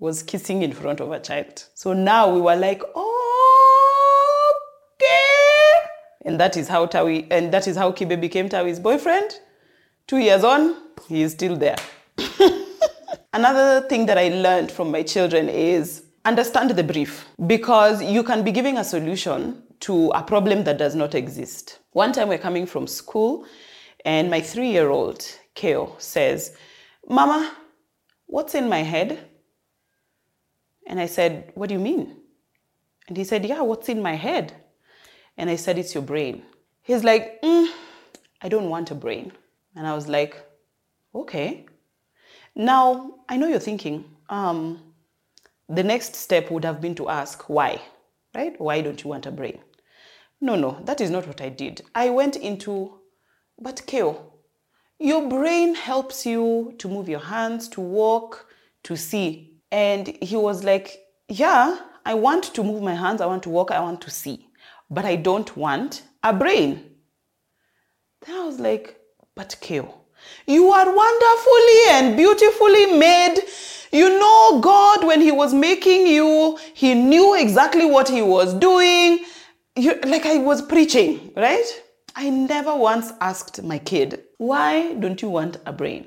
was 0.00 0.22
kissing 0.22 0.62
in 0.62 0.72
front 0.72 1.00
of 1.00 1.12
a 1.12 1.20
child. 1.20 1.64
So 1.74 1.92
now 1.92 2.32
we 2.34 2.40
were 2.40 2.56
like, 2.56 2.82
okay. 2.82 3.21
And 6.24 6.38
that 6.38 6.56
is 6.56 6.68
how 6.68 6.86
Tawi, 6.86 7.26
and 7.30 7.52
that 7.52 7.66
is 7.66 7.76
how 7.76 7.92
Kibe 7.92 8.20
became 8.20 8.48
Tawi's 8.48 8.78
boyfriend. 8.78 9.40
Two 10.06 10.18
years 10.18 10.44
on, 10.44 10.76
he 11.08 11.22
is 11.22 11.32
still 11.32 11.56
there. 11.56 11.76
Another 13.32 13.86
thing 13.88 14.06
that 14.06 14.18
I 14.18 14.28
learned 14.28 14.70
from 14.70 14.90
my 14.90 15.02
children 15.02 15.48
is 15.48 16.04
understand 16.24 16.70
the 16.70 16.84
brief 16.84 17.26
because 17.46 18.02
you 18.02 18.22
can 18.22 18.44
be 18.44 18.52
giving 18.52 18.78
a 18.78 18.84
solution 18.84 19.62
to 19.80 20.10
a 20.10 20.22
problem 20.22 20.64
that 20.64 20.78
does 20.78 20.94
not 20.94 21.14
exist. 21.14 21.80
One 21.92 22.12
time 22.12 22.28
we're 22.28 22.38
coming 22.38 22.66
from 22.66 22.86
school, 22.86 23.46
and 24.04 24.30
my 24.30 24.40
three 24.40 24.70
year 24.70 24.90
old, 24.90 25.24
Keo, 25.54 25.96
says, 25.98 26.56
Mama, 27.08 27.52
what's 28.26 28.54
in 28.54 28.68
my 28.68 28.82
head? 28.82 29.18
And 30.86 31.00
I 31.00 31.06
said, 31.06 31.52
What 31.54 31.68
do 31.68 31.74
you 31.74 31.80
mean? 31.80 32.16
And 33.08 33.16
he 33.16 33.24
said, 33.24 33.44
Yeah, 33.44 33.62
what's 33.62 33.88
in 33.88 34.02
my 34.02 34.14
head? 34.14 34.54
And 35.42 35.50
I 35.50 35.56
said, 35.56 35.76
It's 35.76 35.92
your 35.92 36.04
brain. 36.04 36.44
He's 36.82 37.02
like, 37.02 37.42
mm, 37.42 37.68
I 38.42 38.48
don't 38.48 38.68
want 38.68 38.92
a 38.92 38.94
brain. 38.94 39.32
And 39.74 39.88
I 39.88 39.92
was 39.92 40.06
like, 40.06 40.36
Okay. 41.12 41.66
Now, 42.54 43.14
I 43.28 43.36
know 43.38 43.48
you're 43.48 43.58
thinking, 43.58 44.04
um, 44.28 44.80
the 45.68 45.82
next 45.82 46.14
step 46.14 46.48
would 46.52 46.64
have 46.64 46.80
been 46.80 46.94
to 46.94 47.08
ask 47.08 47.48
why, 47.48 47.82
right? 48.36 48.54
Why 48.60 48.82
don't 48.82 49.02
you 49.02 49.10
want 49.10 49.26
a 49.26 49.32
brain? 49.32 49.58
No, 50.40 50.54
no, 50.54 50.78
that 50.84 51.00
is 51.00 51.10
not 51.10 51.26
what 51.26 51.40
I 51.40 51.48
did. 51.48 51.82
I 51.92 52.10
went 52.10 52.36
into, 52.36 53.00
but 53.60 53.84
Keo, 53.84 54.34
your 55.00 55.28
brain 55.28 55.74
helps 55.74 56.24
you 56.24 56.72
to 56.78 56.86
move 56.86 57.08
your 57.08 57.24
hands, 57.34 57.68
to 57.70 57.80
walk, 57.80 58.46
to 58.84 58.96
see. 58.96 59.56
And 59.72 60.06
he 60.22 60.36
was 60.36 60.62
like, 60.62 61.00
Yeah, 61.28 61.80
I 62.06 62.14
want 62.14 62.44
to 62.54 62.62
move 62.62 62.84
my 62.84 62.94
hands, 62.94 63.20
I 63.20 63.26
want 63.26 63.42
to 63.42 63.50
walk, 63.50 63.72
I 63.72 63.80
want 63.80 64.00
to 64.02 64.10
see, 64.10 64.46
but 64.92 65.04
I 65.04 65.16
don't 65.16 65.56
want 65.56 66.02
a 66.22 66.32
brain. 66.32 66.84
Then 68.24 68.36
I 68.36 68.44
was 68.44 68.60
like, 68.60 69.00
But 69.34 69.56
Keo, 69.60 69.92
you 70.46 70.70
are 70.70 70.86
wonderfully 70.86 71.80
and 71.90 72.16
beautifully 72.16 72.86
made. 72.98 73.38
You 73.90 74.08
know, 74.08 74.60
God, 74.60 75.04
when 75.04 75.20
He 75.20 75.32
was 75.32 75.52
making 75.52 76.06
you, 76.06 76.58
He 76.74 76.94
knew 76.94 77.34
exactly 77.34 77.84
what 77.84 78.08
He 78.08 78.22
was 78.22 78.54
doing 78.54 79.24
you, 79.76 79.98
like 80.04 80.26
I 80.26 80.38
was 80.38 80.62
preaching, 80.62 81.32
right? 81.36 81.64
I 82.14 82.28
never 82.28 82.76
once 82.76 83.12
asked 83.20 83.62
my 83.62 83.78
kid, 83.78 84.22
why 84.36 84.92
don't 84.94 85.22
you 85.22 85.30
want 85.30 85.58
a 85.64 85.72
brain? 85.72 86.06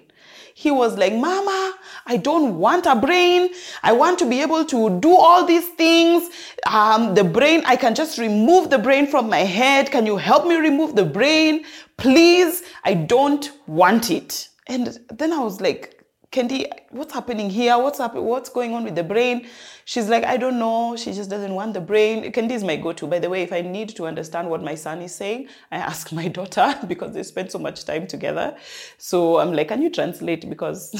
He 0.57 0.71
was 0.71 0.97
like, 0.97 1.13
Mama, 1.13 1.73
I 2.05 2.15
don't 2.15 2.57
want 2.57 2.85
a 2.85 2.95
brain. 2.95 3.49
I 3.83 3.91
want 3.91 4.17
to 4.19 4.25
be 4.25 4.41
able 4.41 4.63
to 4.63 5.01
do 5.01 5.13
all 5.13 5.45
these 5.45 5.67
things. 5.67 6.29
Um, 6.65 7.13
the 7.13 7.25
brain, 7.25 7.61
I 7.65 7.75
can 7.75 7.93
just 7.93 8.17
remove 8.17 8.69
the 8.69 8.77
brain 8.77 9.05
from 9.05 9.29
my 9.29 9.39
head. 9.39 9.91
Can 9.91 10.05
you 10.05 10.15
help 10.15 10.47
me 10.47 10.55
remove 10.55 10.95
the 10.95 11.03
brain? 11.03 11.65
Please, 11.97 12.63
I 12.85 12.93
don't 12.93 13.51
want 13.67 14.09
it. 14.09 14.47
And 14.67 14.97
then 15.09 15.33
I 15.33 15.39
was 15.39 15.59
like, 15.59 15.94
Kendi, 16.35 16.69
what's 16.89 17.13
happening 17.13 17.49
here? 17.49 17.77
What's 17.77 17.99
happening? 17.99 18.25
What's 18.25 18.49
going 18.49 18.73
on 18.73 18.83
with 18.83 18.95
the 18.95 19.05
brain? 19.05 19.47
She's 19.85 20.09
like, 20.09 20.25
I 20.25 20.35
don't 20.35 20.59
know. 20.59 20.97
She 20.97 21.13
just 21.13 21.29
doesn't 21.29 21.53
want 21.53 21.73
the 21.73 21.79
brain. 21.79 22.29
Kendi 22.33 22.51
is 22.51 22.61
my 22.61 22.75
go-to. 22.75 23.07
By 23.07 23.19
the 23.19 23.29
way, 23.29 23.41
if 23.43 23.53
I 23.53 23.61
need 23.61 23.95
to 23.95 24.05
understand 24.05 24.49
what 24.49 24.61
my 24.61 24.75
son 24.75 25.01
is 25.01 25.15
saying, 25.15 25.47
I 25.71 25.77
ask 25.77 26.11
my 26.11 26.27
daughter 26.39 26.77
because 26.89 27.13
they 27.13 27.23
spend 27.23 27.51
so 27.53 27.57
much 27.57 27.85
time 27.85 28.05
together. 28.05 28.57
So 28.97 29.39
I'm 29.39 29.53
like, 29.53 29.69
can 29.69 29.81
you 29.81 29.89
translate? 29.89 30.49
Because 30.49 30.93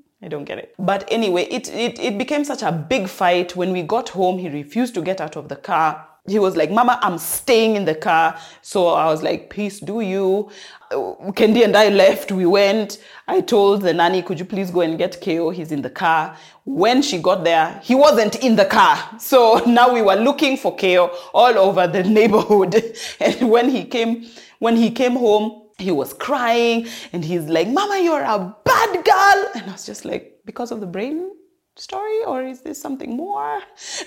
I 0.22 0.26
don't 0.26 0.44
get 0.44 0.58
it. 0.58 0.74
But 0.80 1.06
anyway, 1.12 1.44
it, 1.44 1.72
it, 1.72 2.00
it 2.00 2.18
became 2.18 2.44
such 2.44 2.62
a 2.62 2.72
big 2.72 3.06
fight. 3.06 3.54
When 3.54 3.70
we 3.70 3.82
got 3.82 4.08
home, 4.08 4.38
he 4.38 4.48
refused 4.48 4.94
to 4.94 5.02
get 5.02 5.20
out 5.20 5.36
of 5.36 5.48
the 5.48 5.56
car 5.56 6.08
he 6.28 6.38
was 6.38 6.56
like, 6.56 6.70
Mama, 6.70 7.00
I'm 7.02 7.18
staying 7.18 7.74
in 7.74 7.84
the 7.84 7.96
car. 7.96 8.38
So 8.60 8.88
I 8.88 9.06
was 9.06 9.24
like, 9.24 9.50
Peace, 9.50 9.80
do 9.80 10.00
you? 10.00 10.50
Uh, 10.92 11.32
Kendi 11.32 11.64
and 11.64 11.76
I 11.76 11.88
left. 11.88 12.30
We 12.30 12.46
went. 12.46 13.02
I 13.26 13.40
told 13.40 13.82
the 13.82 13.92
nanny, 13.92 14.22
Could 14.22 14.38
you 14.38 14.44
please 14.44 14.70
go 14.70 14.82
and 14.82 14.96
get 14.96 15.20
Keo? 15.20 15.50
He's 15.50 15.72
in 15.72 15.82
the 15.82 15.90
car. 15.90 16.36
When 16.64 17.02
she 17.02 17.18
got 17.18 17.42
there, 17.42 17.80
he 17.82 17.96
wasn't 17.96 18.36
in 18.36 18.54
the 18.54 18.64
car. 18.64 18.96
So 19.18 19.56
now 19.66 19.92
we 19.92 20.00
were 20.00 20.14
looking 20.14 20.56
for 20.56 20.76
Keo 20.76 21.08
all 21.34 21.58
over 21.58 21.88
the 21.88 22.04
neighborhood. 22.04 22.96
And 23.20 23.50
when 23.50 23.68
he 23.68 23.84
came, 23.84 24.26
when 24.60 24.76
he 24.76 24.92
came 24.92 25.12
home, 25.16 25.70
he 25.78 25.90
was 25.90 26.12
crying 26.14 26.86
and 27.12 27.24
he's 27.24 27.46
like, 27.46 27.66
Mama, 27.66 27.98
you're 28.00 28.22
a 28.22 28.54
bad 28.64 29.04
girl. 29.04 29.50
And 29.56 29.68
I 29.68 29.72
was 29.72 29.84
just 29.84 30.04
like, 30.04 30.38
Because 30.44 30.70
of 30.70 30.78
the 30.78 30.86
brain? 30.86 31.30
Story 31.76 32.24
or 32.24 32.42
is 32.42 32.60
this 32.60 32.80
something 32.80 33.16
more? 33.16 33.62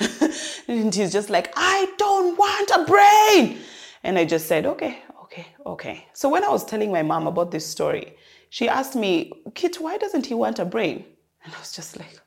and 0.67 0.93
he's 0.93 1.11
just 1.11 1.29
like, 1.29 1.51
I 1.55 1.91
don't 1.97 2.37
want 2.37 2.71
a 2.71 2.85
brain. 2.85 3.59
And 4.03 4.17
I 4.17 4.25
just 4.25 4.47
said, 4.47 4.65
okay, 4.65 4.99
okay, 5.23 5.47
okay. 5.65 6.05
So 6.13 6.29
when 6.29 6.43
I 6.43 6.49
was 6.49 6.63
telling 6.65 6.91
my 6.91 7.01
mom 7.01 7.27
about 7.27 7.51
this 7.51 7.65
story, 7.65 8.15
she 8.49 8.69
asked 8.69 8.95
me, 8.95 9.31
Kit, 9.53 9.79
why 9.81 9.97
doesn't 9.97 10.25
he 10.25 10.33
want 10.33 10.59
a 10.59 10.65
brain? 10.65 11.05
And 11.43 11.53
I 11.53 11.59
was 11.59 11.73
just 11.73 11.97
like, 11.97 12.19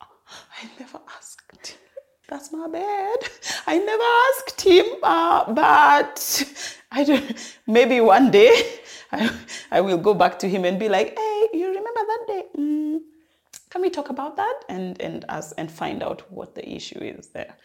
I 0.00 0.68
never 0.78 1.00
asked. 1.16 1.76
That's 2.28 2.52
my 2.52 2.68
bad. 2.68 3.18
I 3.66 3.78
never 3.78 4.02
asked 4.28 4.60
him, 4.60 4.86
uh, 5.02 5.52
but 5.52 6.44
I 6.90 7.04
don't, 7.04 7.56
maybe 7.66 8.00
one 8.00 8.30
day 8.30 8.80
I, 9.12 9.30
I 9.70 9.80
will 9.82 9.98
go 9.98 10.14
back 10.14 10.38
to 10.40 10.48
him 10.48 10.64
and 10.64 10.78
be 10.78 10.88
like, 10.88 11.16
hey, 11.16 11.48
you 11.52 11.68
remember 11.68 11.90
that 11.94 12.24
day? 12.26 12.44
Mm, 12.58 13.00
can 13.74 13.82
we 13.82 13.90
talk 13.90 14.08
about 14.08 14.36
that 14.36 14.60
and 14.68 15.00
and 15.02 15.24
us 15.28 15.50
and 15.58 15.68
find 15.68 16.00
out 16.00 16.22
what 16.30 16.54
the 16.54 16.64
issue 16.76 17.00
is 17.00 17.26
there? 17.30 17.56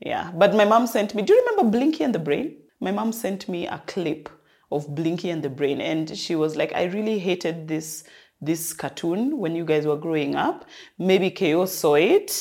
Yeah 0.00 0.32
but 0.34 0.52
my 0.52 0.64
mom 0.64 0.88
sent 0.88 1.14
me 1.14 1.22
do 1.22 1.32
you 1.32 1.44
remember 1.46 1.78
Pinky 1.78 2.02
and 2.02 2.12
the 2.12 2.18
brain? 2.18 2.56
My 2.80 2.90
mom 2.90 3.12
sent 3.12 3.48
me 3.48 3.68
a 3.68 3.80
clip 3.86 4.28
of 4.72 4.92
Pinky 4.96 5.30
and 5.30 5.44
the 5.44 5.48
brain 5.48 5.80
and 5.80 6.18
she 6.18 6.34
was 6.34 6.56
like 6.56 6.72
i 6.74 6.84
really 6.96 7.20
hated 7.20 7.68
this 7.68 8.02
this 8.40 8.72
cartoon 8.72 9.38
when 9.38 9.54
you 9.54 9.64
guys 9.64 9.86
were 9.86 9.96
growing 9.96 10.34
up. 10.34 10.64
Maybe 10.98 11.30
Keo 11.30 11.66
saw 11.66 11.94
it 11.94 12.32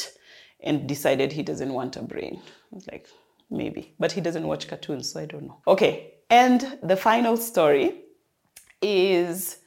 and 0.62 0.88
decided 0.93 1.32
he 1.32 1.43
doesn't 1.43 1.71
want 1.71 1.95
a 1.97 2.02
brain. 2.02 2.41
I 2.71 2.76
was 2.76 2.88
like 2.88 3.08
maybe 3.52 3.93
but 3.99 4.12
he 4.12 4.21
doesn't 4.21 4.47
watch 4.47 4.67
cartoons 4.67 5.12
so 5.12 5.19
i 5.19 5.26
don't 5.26 5.45
know. 5.49 5.60
Okay 5.67 6.15
and 6.32 6.80
the 6.82 6.97
final 6.97 7.38
story 7.38 7.88
is 8.82 9.60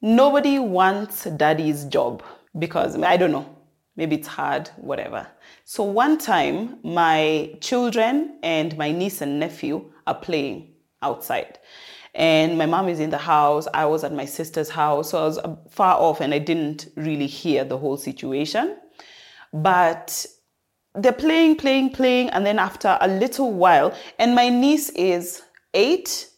nobody 0.00 0.58
wants 0.58 1.24
daddy's 1.24 1.84
job 1.96 2.22
because 2.58 3.00
I 3.00 3.16
don't 3.16 3.32
know, 3.32 3.56
maybe 3.96 4.16
it's 4.16 4.28
hard, 4.28 4.68
whatever. 4.76 5.26
So 5.64 5.82
one 5.84 6.18
time, 6.18 6.78
my 6.82 7.54
children 7.60 8.38
and 8.42 8.76
my 8.76 8.92
niece 8.92 9.20
and 9.20 9.40
nephew 9.40 9.92
are 10.06 10.14
playing 10.14 10.74
outside. 11.02 11.58
And 12.14 12.56
my 12.56 12.66
mom 12.66 12.88
is 12.88 13.00
in 13.00 13.10
the 13.10 13.18
house. 13.18 13.66
I 13.74 13.86
was 13.86 14.04
at 14.04 14.12
my 14.12 14.24
sister's 14.24 14.70
house. 14.70 15.10
So 15.10 15.20
I 15.20 15.24
was 15.24 15.38
uh, 15.38 15.56
far 15.68 15.96
off 15.96 16.20
and 16.20 16.32
I 16.32 16.38
didn't 16.38 16.88
really 16.96 17.26
hear 17.26 17.64
the 17.64 17.76
whole 17.76 17.96
situation. 17.96 18.76
But 19.52 20.24
they're 20.94 21.12
playing, 21.12 21.56
playing, 21.56 21.90
playing. 21.90 22.30
And 22.30 22.46
then 22.46 22.58
after 22.58 22.96
a 23.00 23.08
little 23.08 23.52
while, 23.52 23.96
and 24.18 24.34
my 24.34 24.48
niece 24.48 24.90
is 24.90 25.42
eight, 25.74 26.28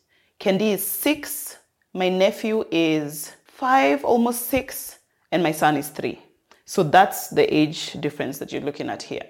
Kendi 0.40 0.72
is 0.72 0.86
six, 0.86 1.58
my 1.92 2.08
nephew 2.08 2.64
is 2.70 3.32
five, 3.44 4.04
almost 4.04 4.46
six, 4.46 4.98
and 5.32 5.42
my 5.42 5.52
son 5.52 5.76
is 5.76 5.88
three. 5.88 6.20
So 6.64 6.82
that's 6.82 7.28
the 7.28 7.52
age 7.54 7.92
difference 8.00 8.38
that 8.38 8.52
you're 8.52 8.62
looking 8.62 8.88
at 8.88 9.02
here. 9.02 9.22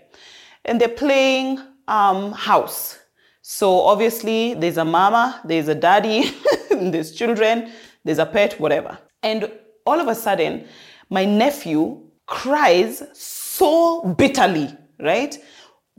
And 0.65 0.81
they're 0.81 0.89
playing 0.89 1.61
um, 1.87 2.33
house. 2.33 2.99
So 3.43 3.81
obviously, 3.83 4.55
there's 4.55 4.79
a 4.79 4.85
mama, 4.85 5.41
there's 5.45 5.69
a 5.69 5.75
daddy, 5.75 6.33
there's 6.71 7.13
children, 7.13 7.71
there's 8.05 8.19
a 8.19 8.27
pet, 8.27 8.59
whatever. 8.59 8.99
And 9.23 9.51
all 9.87 10.01
of 10.01 10.09
a 10.09 10.15
sudden, 10.15 10.67
my 11.11 11.25
nephew 11.25 12.03
cries 12.27 13.05
so 13.13 14.15
bitterly, 14.19 14.77
right? 14.99 15.37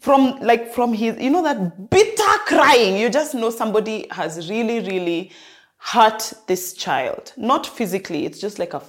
From 0.01 0.39
like 0.41 0.73
from 0.73 0.93
his, 0.93 1.17
you 1.19 1.29
know, 1.29 1.41
that 1.43 1.89
bitter 1.89 2.37
crying. 2.45 2.97
You 2.97 3.09
just 3.09 3.33
know 3.33 3.49
somebody 3.49 4.07
has 4.11 4.49
really, 4.49 4.79
really 4.81 5.31
hurt 5.77 6.33
this 6.47 6.73
child. 6.73 7.33
Not 7.37 7.65
physically, 7.65 8.25
it's 8.25 8.39
just 8.39 8.59
like 8.59 8.73
a, 8.73 8.81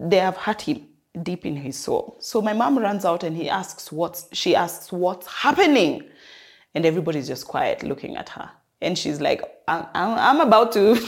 they 0.00 0.18
have 0.18 0.36
hurt 0.36 0.62
him 0.62 0.86
deep 1.22 1.44
in 1.44 1.56
his 1.56 1.76
soul. 1.76 2.16
So 2.20 2.40
my 2.40 2.52
mom 2.52 2.78
runs 2.78 3.04
out 3.04 3.24
and 3.24 3.36
he 3.36 3.48
asks 3.48 3.90
what's, 3.90 4.28
she 4.32 4.54
asks 4.54 4.92
what's 4.92 5.26
happening. 5.26 6.04
And 6.74 6.86
everybody's 6.86 7.26
just 7.26 7.46
quiet 7.46 7.82
looking 7.82 8.16
at 8.16 8.28
her. 8.30 8.50
And 8.80 8.96
she's 8.96 9.20
like, 9.20 9.42
I'm, 9.66 9.86
I'm 9.94 10.40
about 10.40 10.72
to, 10.72 10.98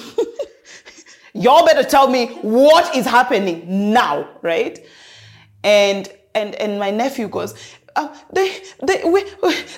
y'all 1.34 1.64
better 1.64 1.88
tell 1.88 2.08
me 2.08 2.26
what 2.42 2.96
is 2.96 3.06
happening 3.06 3.92
now, 3.92 4.28
right? 4.42 4.78
And, 5.62 6.08
and, 6.34 6.54
and 6.56 6.78
my 6.78 6.90
nephew 6.90 7.28
goes, 7.28 7.54
uh, 7.94 8.16
they, 8.32 8.62
they, 8.82 9.02
we, 9.04 9.24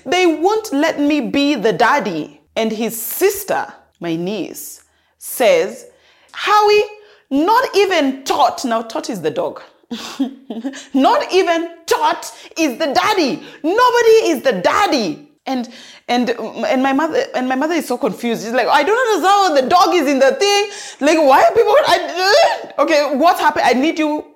they 0.07 0.27
won't 0.27 0.73
let 0.73 1.01
me 1.01 1.21
be 1.21 1.55
the 1.55 1.73
daddy. 1.73 2.41
And 2.57 2.71
his 2.71 3.01
sister, 3.01 3.73
my 4.01 4.17
niece, 4.17 4.85
says, 5.19 5.87
Howie, 6.33 6.85
not 7.33 7.75
even 7.75 8.25
Tot, 8.25 8.63
now 8.67 8.83
Tot 8.83 9.09
is 9.09 9.23
the 9.23 9.31
dog. 9.31 9.63
not 10.95 11.33
even 11.33 11.71
Tot 11.87 12.31
is 12.59 12.79
the 12.79 12.93
daddy. 12.93 13.43
Nobody 13.63 14.17
is 14.31 14.43
the 14.43 14.61
daddy. 14.63 15.31
And 15.47 15.69
and 16.09 16.29
and 16.31 16.83
my 16.83 16.93
mother 16.93 17.25
and 17.35 17.49
my 17.49 17.55
mother 17.55 17.73
is 17.75 17.89
so 17.89 17.97
confused. 17.97 18.45
She's 18.45 18.53
like, 18.53 18.69
I 18.69 18.83
don't 18.83 18.99
understand. 19.09 19.65
The 19.65 19.69
dog 19.71 19.95
is 19.95 20.07
in 20.07 20.19
the 20.19 20.33
thing. 20.33 20.71
Like, 21.01 21.19
why 21.19 21.43
are 21.43 21.55
people? 21.55 21.75
I, 21.87 22.73
okay, 22.79 23.17
what 23.17 23.41
happened? 23.41 23.65
I 23.65 23.73
need 23.73 23.99
you. 23.99 24.27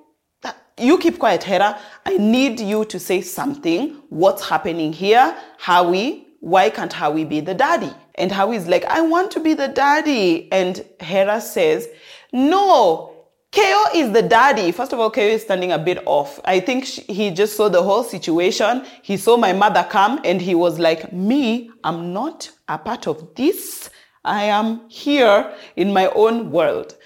You 0.78 0.98
keep 0.98 1.18
quiet, 1.18 1.42
Hera. 1.42 1.78
I 2.04 2.16
need 2.16 2.60
you 2.60 2.86
to 2.86 2.98
say 2.98 3.20
something. 3.20 4.02
What's 4.08 4.48
happening 4.48 4.92
here? 4.92 5.36
Howie, 5.58 6.26
why 6.40 6.70
can't 6.70 6.92
Howie 6.92 7.24
be 7.24 7.40
the 7.40 7.54
daddy? 7.54 7.92
And 8.16 8.32
Howie's 8.32 8.66
like, 8.66 8.84
I 8.84 9.00
want 9.02 9.30
to 9.32 9.40
be 9.40 9.54
the 9.54 9.68
daddy. 9.68 10.50
And 10.50 10.84
Hera 11.00 11.40
says, 11.40 11.88
No, 12.32 13.16
Keo 13.56 13.84
is 13.94 14.12
the 14.12 14.22
daddy. 14.22 14.70
First 14.72 14.92
of 14.92 15.00
all, 15.00 15.08
Keo 15.10 15.24
is 15.24 15.42
standing 15.42 15.72
a 15.72 15.78
bit 15.78 16.02
off. 16.06 16.38
I 16.44 16.60
think 16.60 16.84
she, 16.84 17.00
he 17.02 17.30
just 17.30 17.56
saw 17.56 17.70
the 17.70 17.82
whole 17.82 18.04
situation. 18.04 18.84
He 19.02 19.16
saw 19.16 19.36
my 19.36 19.54
mother 19.54 19.86
come 19.88 20.20
and 20.24 20.42
he 20.42 20.54
was 20.54 20.78
like, 20.78 21.12
Me, 21.12 21.70
I'm 21.82 22.12
not 22.12 22.50
a 22.68 22.76
part 22.76 23.06
of 23.06 23.34
this. 23.34 23.88
I 24.24 24.44
am 24.44 24.88
here 24.90 25.54
in 25.76 25.92
my 25.92 26.08
own 26.08 26.50
world. 26.50 26.96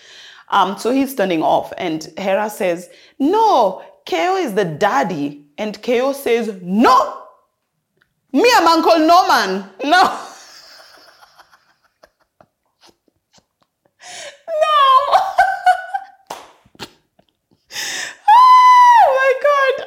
Um, 0.48 0.76
so 0.76 0.90
he's 0.90 1.12
standing 1.12 1.42
off. 1.42 1.72
And 1.78 2.09
Hera 2.18 2.50
says, 2.50 2.90
No, 3.18 3.83
Keo 4.04 4.35
is 4.35 4.54
the 4.54 4.64
daddy. 4.64 5.44
And 5.56 5.80
Keo 5.83 6.12
says, 6.12 6.59
No, 6.62 7.26
me, 8.33 8.50
I'm 8.56 8.66
Uncle 8.66 8.98
Norman. 8.98 9.64
No. 9.85 10.26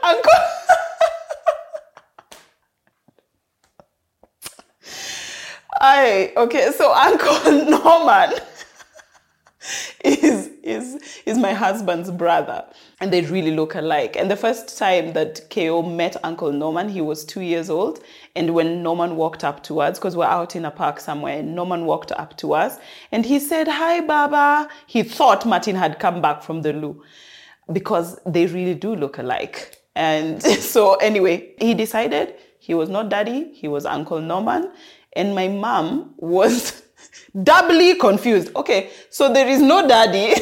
uncle. 0.04 0.32
I 5.84 6.32
okay, 6.38 6.72
so 6.72 6.94
Uncle 7.10 7.70
Norman 7.70 8.40
is 10.02 10.50
is 10.64 11.22
is 11.26 11.38
my 11.38 11.52
husband's 11.52 12.10
brother, 12.10 12.64
and 13.02 13.12
they 13.12 13.20
really 13.24 13.52
look 13.52 13.76
alike. 13.76 14.16
And 14.16 14.32
the 14.32 14.38
first 14.38 14.78
time 14.78 15.12
that 15.12 15.50
Keo 15.50 15.82
met 15.82 16.16
Uncle 16.24 16.54
Norman, 16.54 16.88
he 16.88 17.02
was 17.02 17.26
two 17.26 17.42
years 17.42 17.70
old, 17.70 18.02
and 18.34 18.54
when 18.54 18.82
Norman 18.82 19.18
walked 19.18 19.44
up 19.44 19.62
to 19.64 19.82
us, 19.82 20.00
because 20.00 20.16
we're 20.16 20.24
out 20.24 20.56
in 20.56 20.64
a 20.64 20.72
park 20.72 21.02
somewhere, 21.02 21.40
and 21.40 21.54
Norman 21.54 21.86
walked 21.86 22.14
up 22.14 22.38
to 22.38 22.54
us, 22.54 22.78
and 23.12 23.26
he 23.26 23.38
said, 23.38 23.68
"Hi, 23.68 24.00
Baba." 24.00 24.70
He 24.88 25.04
thought 25.04 25.46
Martin 25.46 25.76
had 25.76 26.00
come 26.00 26.22
back 26.22 26.44
from 26.44 26.62
the 26.62 26.72
loo, 26.72 27.04
because 27.74 28.18
they 28.26 28.46
really 28.46 28.76
do 28.76 28.96
look 28.96 29.18
alike. 29.18 29.82
And 29.96 30.42
so, 30.74 30.96
anyway, 30.96 31.56
he 31.60 31.74
decided 31.74 32.36
he 32.60 32.74
was 32.74 32.88
not 32.88 33.10
daddy, 33.10 33.52
he 33.54 33.68
was 33.68 33.86
Uncle 33.86 34.22
Norman. 34.22 34.72
And 35.16 35.36
my 35.36 35.48
mom 35.48 36.14
was 36.18 36.84
doubly 37.44 37.96
confused. 37.96 38.56
Okay, 38.56 38.90
so 39.10 39.32
there 39.32 39.48
is 39.48 39.62
no 39.62 39.88
daddy, 39.88 40.34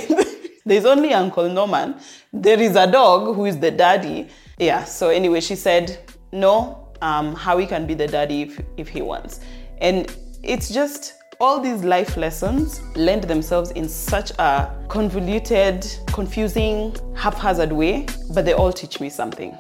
there's 0.66 0.86
only 0.86 1.14
Uncle 1.14 1.50
Norman. 1.50 1.96
There 2.32 2.60
is 2.60 2.76
a 2.76 2.90
dog 2.90 3.36
who 3.36 3.46
is 3.46 3.60
the 3.60 3.72
daddy. 3.72 4.30
Yeah, 4.58 4.84
so 4.84 5.10
anyway, 5.10 5.42
she 5.42 5.56
said, 5.56 6.00
no, 6.32 6.94
um, 7.02 7.36
Howie 7.36 7.66
can 7.66 7.86
be 7.86 7.94
the 7.94 8.08
daddy 8.08 8.44
if, 8.44 8.62
if 8.78 8.88
he 8.88 9.02
wants. 9.02 9.42
And 9.80 10.16
it's 10.44 10.70
just 10.70 11.16
all 11.40 11.60
these 11.60 11.84
life 11.84 12.18
lessons 12.18 12.82
lend 12.96 13.24
themselves 13.24 13.72
in 13.72 13.90
such 13.90 14.32
a 14.38 14.72
convoluted, 14.88 15.86
confusing, 16.08 16.96
haphazard 17.16 17.72
way, 17.72 18.06
but 18.34 18.46
they 18.46 18.54
all 18.54 18.72
teach 18.72 19.00
me 19.00 19.10
something. 19.10 19.58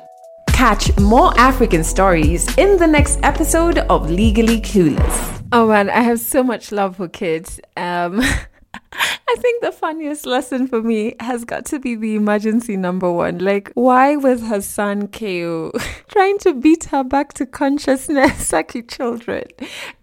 Catch 0.61 0.95
more 0.99 1.33
African 1.39 1.83
stories 1.83 2.55
in 2.55 2.77
the 2.77 2.85
next 2.85 3.19
episode 3.23 3.79
of 3.79 4.11
Legally 4.11 4.61
Clueless. 4.61 5.43
Oh 5.51 5.67
man, 5.67 5.89
I 5.89 6.01
have 6.01 6.19
so 6.19 6.43
much 6.43 6.71
love 6.71 6.97
for 6.97 7.07
kids. 7.07 7.59
Um, 7.75 8.21
I 8.93 9.35
think 9.39 9.63
the 9.63 9.71
funniest 9.71 10.27
lesson 10.27 10.67
for 10.67 10.83
me 10.83 11.15
has 11.19 11.45
got 11.45 11.65
to 11.65 11.79
be 11.79 11.95
the 11.95 12.15
emergency 12.15 12.77
number 12.77 13.11
one. 13.11 13.39
Like, 13.39 13.71
why 13.73 14.17
was 14.17 14.43
her 14.43 14.61
son 14.61 15.07
Keo 15.07 15.71
trying 16.09 16.37
to 16.39 16.53
beat 16.53 16.83
her 16.85 17.03
back 17.03 17.33
to 17.33 17.47
consciousness, 17.47 18.45
Saki 18.47 18.83
children? 18.83 19.45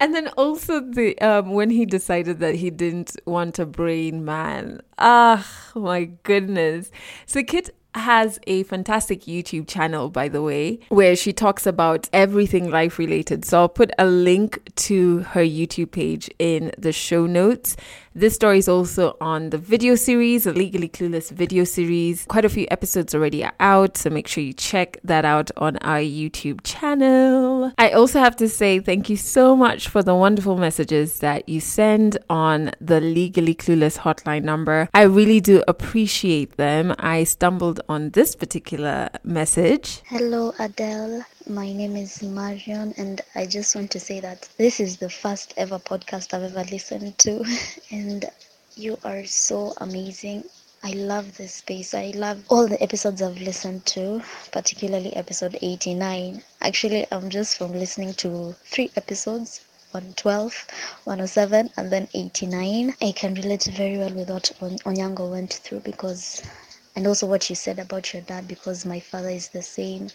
And 0.01 0.13
then 0.13 0.27
also 0.35 0.81
the 0.81 1.17
um 1.21 1.51
when 1.51 1.69
he 1.69 1.85
decided 1.85 2.39
that 2.39 2.55
he 2.55 2.69
didn't 2.69 3.15
want 3.25 3.59
a 3.59 3.65
brain 3.65 4.25
man. 4.25 4.81
Ah, 4.97 5.47
my 5.73 6.05
goodness. 6.23 6.91
So 7.25 7.43
Kit 7.43 7.69
has 7.95 8.39
a 8.47 8.63
fantastic 8.63 9.23
YouTube 9.23 9.67
channel, 9.67 10.09
by 10.09 10.29
the 10.29 10.41
way, 10.41 10.79
where 10.89 11.15
she 11.15 11.33
talks 11.33 11.65
about 11.65 12.09
everything 12.13 12.69
life 12.69 12.99
related. 12.99 13.45
So 13.45 13.59
I'll 13.59 13.69
put 13.69 13.91
a 13.97 14.05
link 14.05 14.59
to 14.75 15.19
her 15.19 15.41
YouTube 15.41 15.91
page 15.91 16.29
in 16.39 16.71
the 16.77 16.91
show 16.91 17.25
notes. 17.25 17.75
This 18.15 18.35
story 18.35 18.57
is 18.57 18.67
also 18.67 19.15
on 19.21 19.51
the 19.51 19.57
video 19.57 19.95
series, 19.95 20.43
the 20.43 20.51
Legally 20.51 20.89
Clueless 20.89 21.31
video 21.31 21.63
series. 21.63 22.25
Quite 22.25 22.43
a 22.43 22.49
few 22.49 22.65
episodes 22.69 23.15
already 23.15 23.45
are 23.45 23.53
out, 23.59 23.97
so 23.97 24.09
make 24.09 24.27
sure 24.27 24.43
you 24.43 24.51
check 24.51 24.97
that 25.03 25.25
out 25.25 25.51
on 25.57 25.77
our 25.77 25.99
YouTube 25.99 26.59
channel. 26.63 27.71
I 27.77 27.91
also 27.91 28.19
have 28.19 28.35
to 28.37 28.49
say 28.49 28.79
thank 28.79 29.09
you 29.09 29.15
so 29.15 29.55
much 29.55 29.87
for 29.87 30.03
the 30.03 30.15
wonderful 30.15 30.57
messages 30.57 31.19
that 31.19 31.47
you 31.47 31.61
send 31.61 32.17
on 32.29 32.71
the 32.81 32.99
Legally 32.99 33.55
Clueless 33.55 33.99
hotline 33.99 34.43
number. 34.43 34.89
I 34.93 35.03
really 35.03 35.39
do 35.39 35.63
appreciate 35.67 36.57
them. 36.57 36.95
I 36.99 37.23
stumbled 37.23 37.78
on 37.87 38.09
this 38.09 38.35
particular 38.35 39.09
message. 39.23 40.01
Hello, 40.05 40.53
Adele. 40.59 41.23
My 41.47 41.71
name 41.71 41.95
is 41.95 42.21
Marion, 42.21 42.93
and 42.97 43.21
I 43.35 43.45
just 43.45 43.75
want 43.75 43.91
to 43.91 43.99
say 43.99 44.19
that 44.19 44.49
this 44.57 44.79
is 44.79 44.97
the 44.97 45.09
first 45.09 45.53
ever 45.55 45.79
podcast 45.79 46.33
I've 46.33 46.43
ever 46.43 46.69
listened 46.69 47.17
to, 47.19 47.45
and 47.91 48.25
you 48.75 48.97
are 49.03 49.23
so 49.25 49.73
amazing. 49.77 50.43
I 50.83 50.91
love 50.91 51.37
this 51.37 51.55
space. 51.55 51.93
I 51.93 52.11
love 52.15 52.43
all 52.49 52.67
the 52.67 52.81
episodes 52.81 53.21
I've 53.21 53.41
listened 53.41 53.85
to, 53.87 54.21
particularly 54.51 55.15
episode 55.15 55.57
89. 55.61 56.41
Actually, 56.61 57.05
I'm 57.11 57.29
just 57.29 57.57
from 57.57 57.73
listening 57.73 58.13
to 58.15 58.55
three 58.63 58.89
episodes 58.95 59.61
112, 59.91 60.67
107, 61.05 61.71
and 61.75 61.91
then 61.91 62.07
89. 62.13 62.93
I 63.01 63.11
can 63.11 63.33
relate 63.33 63.63
very 63.63 63.97
well 63.97 64.13
with 64.13 64.29
what 64.29 64.51
Onyango 64.85 65.31
went 65.31 65.53
through 65.53 65.79
because 65.79 66.43
and 66.95 67.07
also 67.07 67.25
what 67.27 67.49
you 67.49 67.55
said 67.55 67.79
about 67.79 68.13
your 68.13 68.21
dad 68.23 68.47
because 68.47 68.85
my 68.85 68.99
father 68.99 69.29
is 69.29 69.49
the 69.49 69.61
same. 69.61 70.09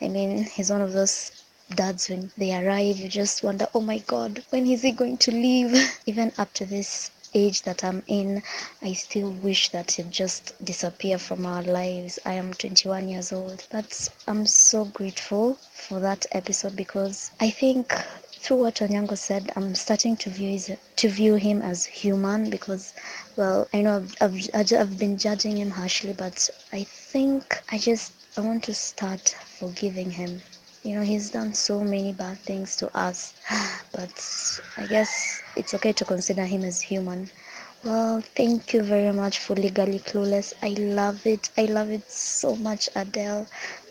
I 0.00 0.08
mean 0.08 0.44
he's 0.44 0.70
one 0.70 0.80
of 0.80 0.92
those 0.92 1.30
dads 1.74 2.08
when 2.08 2.30
they 2.36 2.52
arrive 2.54 2.96
you 2.96 3.08
just 3.08 3.42
wonder 3.44 3.68
oh 3.74 3.80
my 3.80 3.98
god 3.98 4.42
when 4.50 4.66
is 4.66 4.82
he 4.82 4.92
going 4.92 5.16
to 5.18 5.30
leave? 5.30 5.72
Even 6.06 6.32
up 6.38 6.52
to 6.54 6.66
this 6.66 7.10
age 7.34 7.62
that 7.62 7.84
i'm 7.84 8.02
in 8.08 8.42
i 8.82 8.92
still 8.92 9.30
wish 9.30 9.68
that 9.70 9.92
he'd 9.92 10.10
just 10.10 10.52
disappear 10.64 11.16
from 11.18 11.46
our 11.46 11.62
lives. 11.62 12.18
I 12.26 12.32
am 12.34 12.52
21 12.54 13.08
years 13.08 13.32
old. 13.32 13.66
But 13.70 14.08
i'm 14.26 14.46
so 14.46 14.84
grateful 14.86 15.54
for 15.72 16.00
that 16.00 16.26
episode 16.32 16.74
because 16.76 17.30
i 17.40 17.50
think 17.50 17.92
through 18.40 18.56
what 18.58 18.76
Onyango 18.76 19.16
said, 19.16 19.52
I'm 19.54 19.74
starting 19.74 20.16
to 20.18 20.30
view 20.30 20.50
his, 20.52 20.72
to 20.96 21.08
view 21.08 21.34
him 21.34 21.60
as 21.62 21.84
human 21.84 22.48
because, 22.50 22.94
well, 23.36 23.68
I 23.74 23.82
know 23.82 23.96
I've, 24.20 24.48
I've, 24.54 24.72
I've 24.72 24.98
been 24.98 25.18
judging 25.18 25.58
him 25.58 25.70
harshly, 25.70 26.14
but 26.14 26.48
I 26.72 26.84
think 26.84 27.62
I 27.70 27.78
just 27.78 28.12
I 28.38 28.40
want 28.40 28.64
to 28.64 28.74
start 28.74 29.36
forgiving 29.58 30.10
him. 30.10 30.40
You 30.82 30.94
know, 30.96 31.02
he's 31.02 31.30
done 31.30 31.52
so 31.52 31.80
many 31.84 32.12
bad 32.14 32.38
things 32.38 32.76
to 32.76 32.96
us, 32.96 33.34
but 33.92 34.14
I 34.78 34.86
guess 34.86 35.42
it's 35.56 35.74
okay 35.74 35.92
to 35.92 36.04
consider 36.06 36.44
him 36.46 36.64
as 36.64 36.80
human. 36.80 37.28
Well, 37.84 38.22
thank 38.22 38.72
you 38.72 38.82
very 38.82 39.12
much 39.12 39.38
for 39.38 39.54
Legally 39.54 39.98
Clueless. 39.98 40.54
I 40.62 40.68
love 40.80 41.26
it. 41.26 41.50
I 41.58 41.66
love 41.66 41.90
it 41.90 42.10
so 42.10 42.56
much, 42.56 42.88
Adele. 42.94 43.46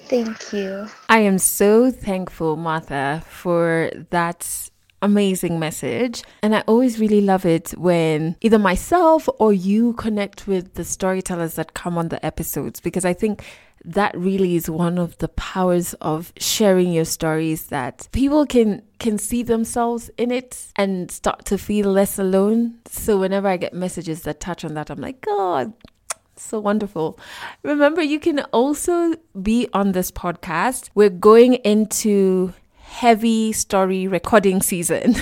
Thank 0.10 0.54
you. 0.54 0.88
I 1.08 1.20
am 1.20 1.38
so 1.38 1.92
thankful, 1.92 2.56
Martha, 2.56 3.24
for 3.30 3.92
that 4.10 4.70
amazing 5.02 5.60
message. 5.60 6.24
And 6.42 6.56
I 6.56 6.62
always 6.62 7.00
really 7.00 7.22
love 7.22 7.46
it 7.46 7.72
when 7.78 8.36
either 8.42 8.60
myself 8.60 9.30
or 9.40 9.54
you 9.54 9.94
connect 9.94 10.48
with 10.48 10.74
the 10.74 10.84
storytellers 10.84 11.54
that 11.56 11.74
come 11.74 11.98
on 11.98 12.10
the 12.10 12.24
episodes 12.26 12.80
because 12.80 13.06
I 13.06 13.14
think 13.14 13.46
that 13.86 14.18
really 14.18 14.56
is 14.56 14.70
one 14.70 14.98
of 14.98 15.18
the 15.20 15.30
powers 15.30 15.94
of 15.96 16.34
sharing 16.38 16.92
your 16.92 17.06
stories 17.06 17.68
that 17.68 18.08
people 18.12 18.46
can 18.46 18.82
can 19.00 19.18
see 19.18 19.42
themselves 19.42 20.10
in 20.18 20.32
it 20.32 20.68
and 20.76 21.10
start 21.10 21.46
to 21.46 21.58
feel 21.58 21.90
less 21.90 22.20
alone 22.20 22.78
so 22.86 23.18
whenever 23.18 23.48
i 23.48 23.56
get 23.56 23.74
messages 23.74 24.24
that 24.24 24.42
touch 24.42 24.66
on 24.66 24.74
that 24.74 24.90
i'm 24.90 25.00
like 25.00 25.22
god 25.22 25.72
so 26.42 26.60
wonderful. 26.60 27.20
Remember, 27.64 28.02
you 28.02 28.20
can 28.20 28.40
also 28.52 29.16
be 29.42 29.68
on 29.74 29.92
this 29.92 30.12
podcast. 30.12 30.90
We're 30.96 31.10
going 31.10 31.56
into 31.56 32.54
heavy 32.90 33.54
story 33.54 34.08
recording 34.08 34.62
season. 34.62 35.16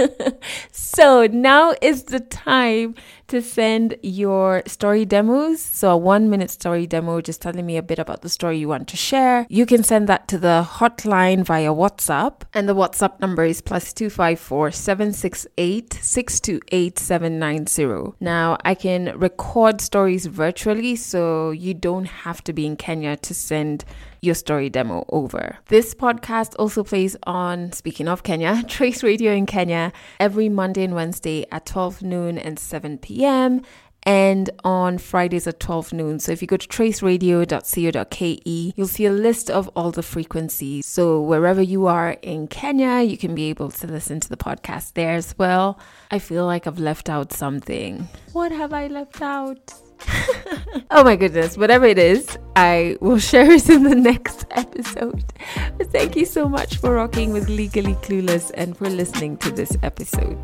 so 0.72 1.26
now 1.26 1.74
is 1.82 2.04
the 2.04 2.20
time 2.20 2.94
to 3.26 3.42
send 3.42 3.96
your 4.02 4.62
story 4.66 5.04
demos. 5.04 5.60
So, 5.60 5.90
a 5.90 5.96
one 5.96 6.30
minute 6.30 6.50
story 6.50 6.86
demo, 6.86 7.20
just 7.20 7.42
telling 7.42 7.66
me 7.66 7.76
a 7.76 7.82
bit 7.82 7.98
about 7.98 8.22
the 8.22 8.28
story 8.28 8.58
you 8.58 8.68
want 8.68 8.88
to 8.88 8.96
share. 8.96 9.46
You 9.48 9.66
can 9.66 9.82
send 9.84 10.08
that 10.08 10.28
to 10.28 10.38
the 10.38 10.66
hotline 10.68 11.44
via 11.44 11.72
WhatsApp. 11.72 12.42
And 12.54 12.68
the 12.68 12.74
WhatsApp 12.74 13.20
number 13.20 13.44
is 13.44 13.60
plus 13.60 13.92
254 13.92 14.72
768 14.72 15.98
628 16.02 16.98
790. 16.98 18.16
Now, 18.20 18.56
I 18.64 18.74
can 18.74 19.16
record 19.18 19.80
stories 19.80 20.26
virtually, 20.26 20.96
so 20.96 21.50
you 21.50 21.74
don't 21.74 22.06
have 22.06 22.42
to 22.44 22.52
be 22.52 22.66
in 22.66 22.76
Kenya 22.76 23.16
to 23.16 23.34
send 23.34 23.84
your 24.22 24.34
story 24.34 24.70
demo 24.70 25.04
over. 25.08 25.58
This 25.68 25.94
podcast 25.94 26.54
also 26.58 26.84
plays 26.84 27.16
on, 27.24 27.72
speaking 27.72 28.08
of 28.08 28.22
Kenya, 28.22 28.62
Trace 28.68 29.02
Radio 29.02 29.32
in 29.32 29.46
Kenya 29.46 29.92
every 30.18 30.48
Monday 30.48 30.84
and 30.84 30.94
Wednesday 30.94 31.46
at 31.50 31.66
12 31.66 32.02
noon 32.02 32.38
and 32.38 32.58
7 32.58 32.98
p.m 32.98 33.62
and 34.04 34.50
on 34.64 34.98
Fridays 34.98 35.46
at 35.46 35.60
12 35.60 35.92
noon. 35.92 36.18
So 36.18 36.32
if 36.32 36.42
you 36.42 36.48
go 36.48 36.56
to 36.56 36.68
traceradio.co.ke, 36.68 38.74
you'll 38.76 38.86
see 38.86 39.06
a 39.06 39.12
list 39.12 39.50
of 39.50 39.68
all 39.76 39.90
the 39.90 40.02
frequencies. 40.02 40.86
So 40.86 41.20
wherever 41.20 41.62
you 41.62 41.86
are 41.86 42.12
in 42.22 42.48
Kenya, 42.48 43.02
you 43.02 43.18
can 43.18 43.34
be 43.34 43.50
able 43.50 43.70
to 43.70 43.86
listen 43.86 44.20
to 44.20 44.28
the 44.28 44.36
podcast 44.36 44.94
there 44.94 45.14
as 45.14 45.36
well. 45.38 45.78
I 46.10 46.18
feel 46.18 46.46
like 46.46 46.66
I've 46.66 46.78
left 46.78 47.08
out 47.08 47.32
something. 47.32 48.08
What 48.32 48.52
have 48.52 48.72
I 48.72 48.86
left 48.86 49.20
out? 49.20 49.74
oh 50.90 51.04
my 51.04 51.16
goodness, 51.16 51.56
whatever 51.56 51.86
it 51.86 51.98
is, 51.98 52.38
I 52.56 52.96
will 53.00 53.18
share 53.30 53.50
it 53.50 53.68
in 53.68 53.84
the 53.84 53.94
next 53.94 54.46
episode. 54.50 55.24
But 55.78 55.90
thank 55.92 56.16
you 56.16 56.24
so 56.24 56.48
much 56.48 56.76
for 56.76 56.94
rocking 56.94 57.32
with 57.32 57.48
Legally 57.48 57.94
Clueless 57.94 58.50
and 58.54 58.76
for 58.76 58.88
listening 58.88 59.36
to 59.38 59.50
this 59.50 59.76
episode. 59.82 60.38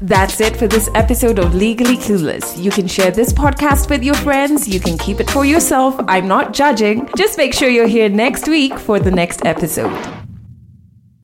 That's 0.00 0.40
it 0.40 0.56
for 0.56 0.66
this 0.66 0.88
episode 0.94 1.38
of 1.38 1.54
Legally 1.54 1.96
Clueless. 1.96 2.56
You 2.62 2.70
can 2.70 2.86
share 2.86 3.10
this 3.10 3.32
podcast 3.32 3.90
with 3.90 4.02
your 4.02 4.14
friends, 4.16 4.66
you 4.68 4.80
can 4.80 4.96
keep 4.98 5.20
it 5.20 5.30
for 5.30 5.44
yourself. 5.44 5.94
I'm 6.08 6.28
not 6.28 6.52
judging. 6.52 7.08
Just 7.16 7.36
make 7.36 7.54
sure 7.54 7.68
you're 7.68 7.86
here 7.86 8.08
next 8.08 8.48
week 8.48 8.78
for 8.78 8.98
the 8.98 9.10
next 9.10 9.44
episode. 9.44 10.29